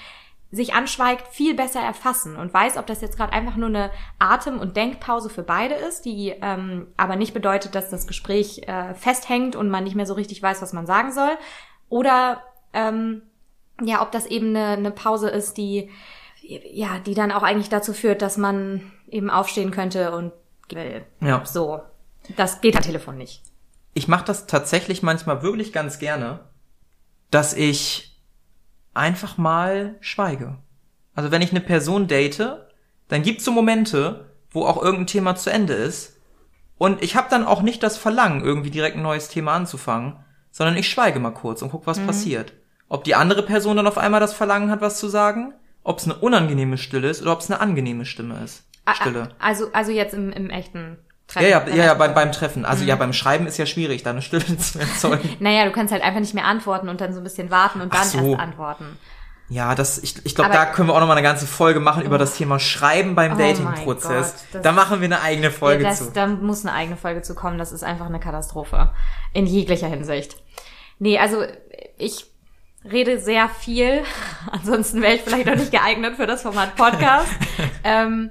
[0.52, 4.60] sich anschweigt, viel besser erfassen und weiß, ob das jetzt gerade einfach nur eine Atem-
[4.60, 9.56] und Denkpause für beide ist, die ähm, aber nicht bedeutet, dass das Gespräch äh, festhängt
[9.56, 11.38] und man nicht mehr so richtig weiß, was man sagen soll.
[11.88, 12.41] Oder
[12.74, 13.22] ähm,
[13.82, 15.89] ja, ob das eben eine, eine Pause ist, die
[16.41, 20.32] ja, die dann auch eigentlich dazu führt, dass man eben aufstehen könnte und
[20.70, 21.06] will.
[21.22, 21.45] Ja.
[21.45, 21.82] So.
[22.38, 23.43] Das geht am Telefon nicht.
[23.93, 26.39] ich mache das tatsächlich manchmal wirklich ganz gerne,
[27.32, 28.09] dass ich
[29.00, 30.58] einfach mal schweige.
[31.16, 32.58] Also wenn ich eine Person date,
[33.08, 36.18] dann gibt's so Momente, wo auch irgendein Thema zu Ende ist.
[36.78, 40.18] Und ich habe dann auch nicht das Verlangen, irgendwie direkt ein neues Thema anzufangen,
[40.52, 42.54] sondern ich schweige mal kurz und guck, was passiert.
[42.88, 46.06] Ob die andere Person dann auf einmal das Verlangen hat, was zu sagen, ob es
[46.06, 48.66] eine unangenehme Stille ist oder ob es eine angenehme Stimme ist.
[48.93, 49.30] Stille.
[49.39, 50.97] Also, also jetzt im, im echten
[51.36, 52.66] Ja, ja, Beim ja, ja echten beim, beim Treffen.
[52.66, 55.38] Also ja, beim Schreiben ist ja schwierig, da eine Stille zu erzeugen.
[55.40, 57.94] Naja, du kannst halt einfach nicht mehr antworten und dann so ein bisschen warten und
[57.94, 58.32] Ach dann so.
[58.32, 58.98] erst antworten.
[59.50, 62.04] Ja, das, ich, ich glaube, da können wir auch noch mal eine ganze Folge machen
[62.04, 64.46] über das Thema Schreiben beim Oh Dating-Prozess.
[64.62, 66.12] Da machen wir eine eigene Folge ja, das, zu.
[66.12, 67.58] Da muss eine eigene Folge zu kommen.
[67.58, 68.92] Das ist einfach eine Katastrophe.
[69.34, 70.36] In jeglicher Hinsicht.
[71.00, 71.44] Nee, also
[71.98, 72.28] ich
[72.90, 74.04] rede sehr viel.
[74.52, 77.32] Ansonsten wäre ich vielleicht auch nicht geeignet für das Format Podcast.
[77.84, 78.30] ähm,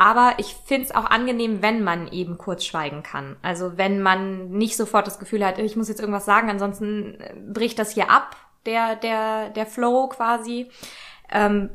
[0.00, 3.36] aber ich find's auch angenehm, wenn man eben kurz schweigen kann.
[3.42, 7.34] Also wenn man nicht sofort das Gefühl hat, ich muss jetzt irgendwas sagen, ansonsten äh,
[7.52, 8.34] bricht das hier ab,
[8.64, 10.70] der, der, der Flow quasi.
[11.30, 11.68] Ähm,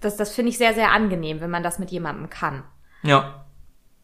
[0.00, 2.62] das, das finde ich sehr, sehr angenehm, wenn man das mit jemandem kann.
[3.02, 3.46] Ja.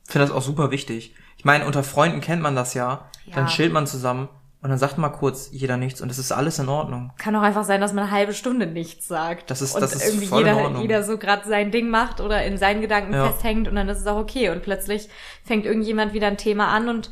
[0.09, 1.15] Finde das auch super wichtig.
[1.37, 3.11] Ich meine, unter Freunden kennt man das ja.
[3.35, 3.51] Dann Ja.
[3.51, 4.31] chillt man zusammen
[4.63, 7.13] und dann sagt mal kurz jeder nichts und es ist alles in Ordnung.
[7.19, 9.51] Kann auch einfach sein, dass man eine halbe Stunde nichts sagt.
[9.51, 10.83] Das ist- und das ist irgendwie voll in jeder, Ordnung.
[10.83, 13.27] jeder so gerade sein Ding macht oder in seinen Gedanken Ja.
[13.31, 14.51] festhängt und dann ist es auch okay.
[14.51, 15.09] Und plötzlich
[15.45, 17.11] fängt irgendjemand wieder ein Thema an und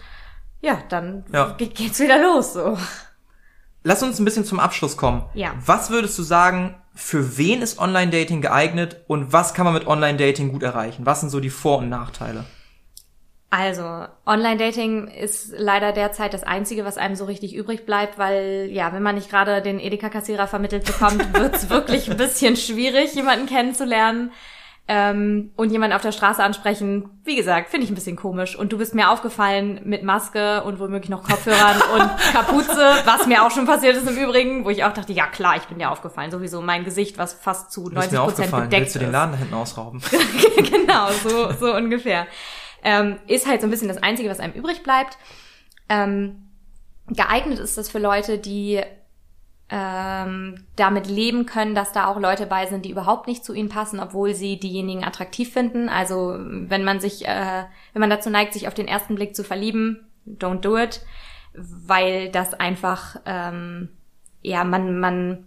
[0.62, 1.52] ja, dann Ja.
[1.58, 2.76] ge- geht's wieder los so.
[3.82, 5.24] Lass uns ein bisschen zum Abschluss kommen.
[5.34, 5.52] Ja.
[5.64, 10.50] Was würdest du sagen, für wen ist Online-Dating geeignet und was kann man mit Online-Dating
[10.52, 11.04] gut erreichen?
[11.04, 12.44] Was sind so die Vor- und Nachteile?
[13.56, 18.92] Also, Online-Dating ist leider derzeit das Einzige, was einem so richtig übrig bleibt, weil, ja,
[18.92, 24.32] wenn man nicht gerade den Edeka-Kassierer vermittelt bekommt, wird's wirklich ein bisschen schwierig, jemanden kennenzulernen.
[24.88, 28.56] Ähm, und jemanden auf der Straße ansprechen, wie gesagt, finde ich ein bisschen komisch.
[28.56, 33.46] Und du bist mir aufgefallen mit Maske und womöglich noch Kopfhörern und Kapuze, was mir
[33.46, 35.92] auch schon passiert ist im Übrigen, wo ich auch dachte, ja klar, ich bin dir
[35.92, 36.32] aufgefallen.
[36.32, 39.12] Sowieso mein Gesicht, was fast zu Du bist 90 mir Prozent bedeckt Willst du den.
[39.12, 40.02] Laden da hinten ausrauben?
[40.56, 42.26] genau, so, so ungefähr.
[42.84, 45.18] Ähm, ist halt so ein bisschen das Einzige, was einem übrig bleibt.
[45.88, 46.50] Ähm,
[47.08, 48.82] geeignet ist das für Leute, die
[49.70, 53.70] ähm, damit leben können, dass da auch Leute bei sind, die überhaupt nicht zu ihnen
[53.70, 55.88] passen, obwohl sie diejenigen attraktiv finden.
[55.88, 59.42] Also wenn man sich, äh, wenn man dazu neigt, sich auf den ersten Blick zu
[59.42, 61.00] verlieben, don't do it,
[61.54, 63.88] weil das einfach, ähm,
[64.42, 65.46] ja, man, man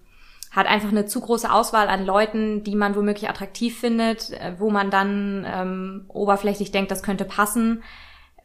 [0.52, 4.70] hat einfach eine zu große Auswahl an Leuten, die man womöglich attraktiv findet, äh, wo
[4.70, 7.84] man dann ähm, oberflächlich denkt, das könnte passen,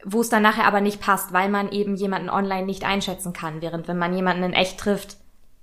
[0.05, 3.61] wo es dann nachher aber nicht passt, weil man eben jemanden online nicht einschätzen kann.
[3.61, 5.17] Während wenn man jemanden in echt trifft,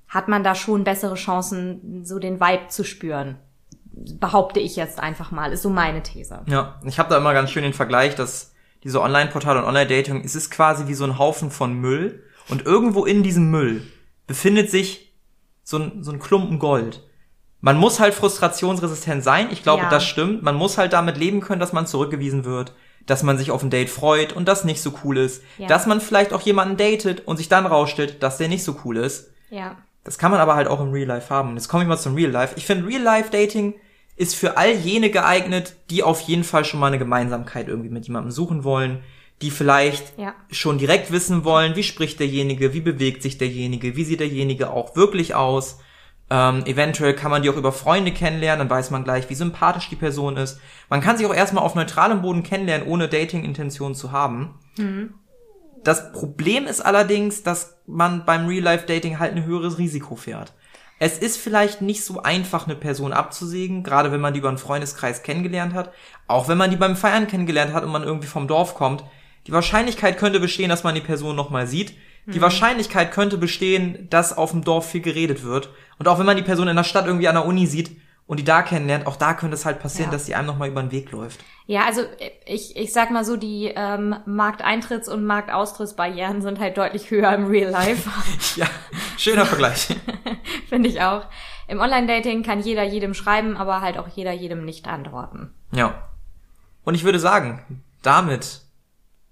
[0.08, 3.36] hat man da schon bessere Chancen, so den Vibe zu spüren.
[3.92, 6.42] Behaupte ich jetzt einfach mal, ist so meine These.
[6.46, 10.34] Ja, ich habe da immer ganz schön den Vergleich, dass diese Online-Portale und Online-Dating, es
[10.34, 13.82] ist quasi wie so ein Haufen von Müll und irgendwo in diesem Müll
[14.26, 15.09] befindet sich
[15.70, 17.02] so ein, so ein Klumpen Gold.
[17.60, 19.90] Man muss halt frustrationsresistent sein, ich glaube, Ja.
[19.90, 20.42] das stimmt.
[20.42, 22.72] Man muss halt damit leben können, dass man zurückgewiesen wird,
[23.06, 25.66] dass man sich auf ein Date freut und das nicht so cool ist, Ja.
[25.68, 28.96] dass man vielleicht auch jemanden datet und sich dann rausstellt, dass der nicht so cool
[28.96, 29.30] ist.
[29.50, 29.76] Ja.
[30.04, 31.50] Das kann man aber halt auch im Real Life haben.
[31.50, 32.54] Und jetzt komme ich mal zum Real Life.
[32.56, 33.74] Ich finde, Real Life Dating
[34.16, 38.06] ist für all jene geeignet, die auf jeden Fall schon mal eine Gemeinsamkeit irgendwie mit
[38.06, 39.02] jemandem suchen wollen,
[39.42, 40.34] die vielleicht Ja.
[40.50, 44.96] schon direkt wissen wollen, wie spricht derjenige, wie bewegt sich derjenige, wie sieht derjenige auch
[44.96, 45.78] wirklich aus.
[46.32, 49.88] Ähm, eventuell kann man die auch über Freunde kennenlernen, dann weiß man gleich, wie sympathisch
[49.88, 50.60] die Person ist.
[50.88, 54.58] Man kann sich auch erstmal auf neutralem Boden kennenlernen, ohne Dating-Intention zu haben.
[55.82, 60.52] Das Problem ist allerdings, dass man beim Real-Life-Dating halt ein höheres Risiko fährt.
[61.00, 64.58] Es ist vielleicht nicht so einfach, eine Person abzusägen, gerade wenn man die über einen
[64.58, 65.92] Freundeskreis kennengelernt hat.
[66.28, 69.02] Auch wenn man die beim Feiern kennengelernt hat und man irgendwie vom Dorf kommt.
[69.50, 71.92] Die Wahrscheinlichkeit könnte bestehen, dass man die Person nochmal sieht.
[72.26, 75.70] Die Wahrscheinlichkeit könnte bestehen, dass auf dem Dorf viel geredet wird.
[75.98, 77.90] Und auch wenn man die Person in der Stadt irgendwie an der Uni sieht
[78.28, 80.16] und die da kennenlernt, auch da könnte es halt passieren, Ja.
[80.16, 81.40] dass die einem nochmal über den Weg läuft.
[81.66, 82.02] Ja, also
[82.46, 87.46] ich, ich sag mal so, die ähm, Markteintritts- und Marktaustrittsbarrieren sind halt deutlich höher im
[87.46, 88.08] Real Life.
[88.56, 88.66] Ja,
[89.18, 89.88] schöner Vergleich.
[90.68, 91.24] Finde ich auch.
[91.66, 95.52] Im Online-Dating kann jeder jedem schreiben, aber halt auch jeder jedem nicht antworten.
[95.72, 96.08] Ja.
[96.84, 98.60] Und ich würde sagen, damit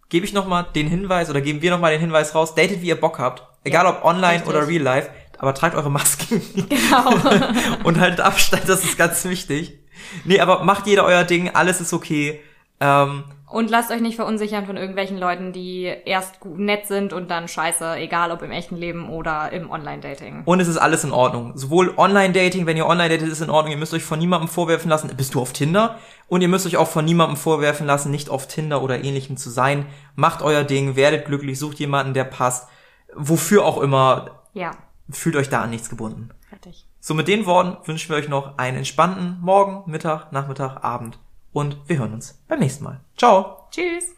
[0.08, 3.00] gebe ich nochmal den Hinweis oder geben wir nochmal den Hinweis raus, datet wie ihr
[3.00, 3.42] Bock habt.
[3.64, 4.48] Egal Ja, ob online richtig.
[4.48, 7.14] oder real life, aber tragt eure Masken Genau.
[7.84, 9.78] und haltet Abstand, das ist ganz wichtig.
[10.24, 12.40] Nee, aber macht jeder euer Ding, alles ist okay.
[12.80, 17.30] Ähm, Und lasst euch nicht verunsichern von irgendwelchen Leuten, die erst gut- nett sind und
[17.30, 20.42] dann scheiße, egal ob im echten Leben oder im Online-Dating.
[20.44, 21.52] Und es ist alles in Ordnung.
[21.56, 23.72] Sowohl Online-Dating, wenn ihr online datet, ist in Ordnung.
[23.72, 25.98] Ihr müsst euch von niemandem vorwerfen lassen, bist du auf Tinder?
[26.28, 29.48] Und ihr müsst euch auch von niemandem vorwerfen lassen, nicht auf Tinder oder ähnlichem zu
[29.50, 29.86] sein.
[30.14, 32.68] Macht euer Ding, werdet glücklich, sucht jemanden, der passt.
[33.14, 34.72] Wofür auch immer, Ja,
[35.10, 36.28] fühlt euch da an nichts gebunden.
[36.50, 36.86] fertig.
[37.00, 41.18] So mit den Worten wünschen wir euch noch einen entspannten Morgen, Mittag, Nachmittag, Abend.
[41.52, 43.00] Und wir hören uns beim nächsten Mal.
[43.16, 43.66] Ciao!
[43.70, 44.17] Tschüss.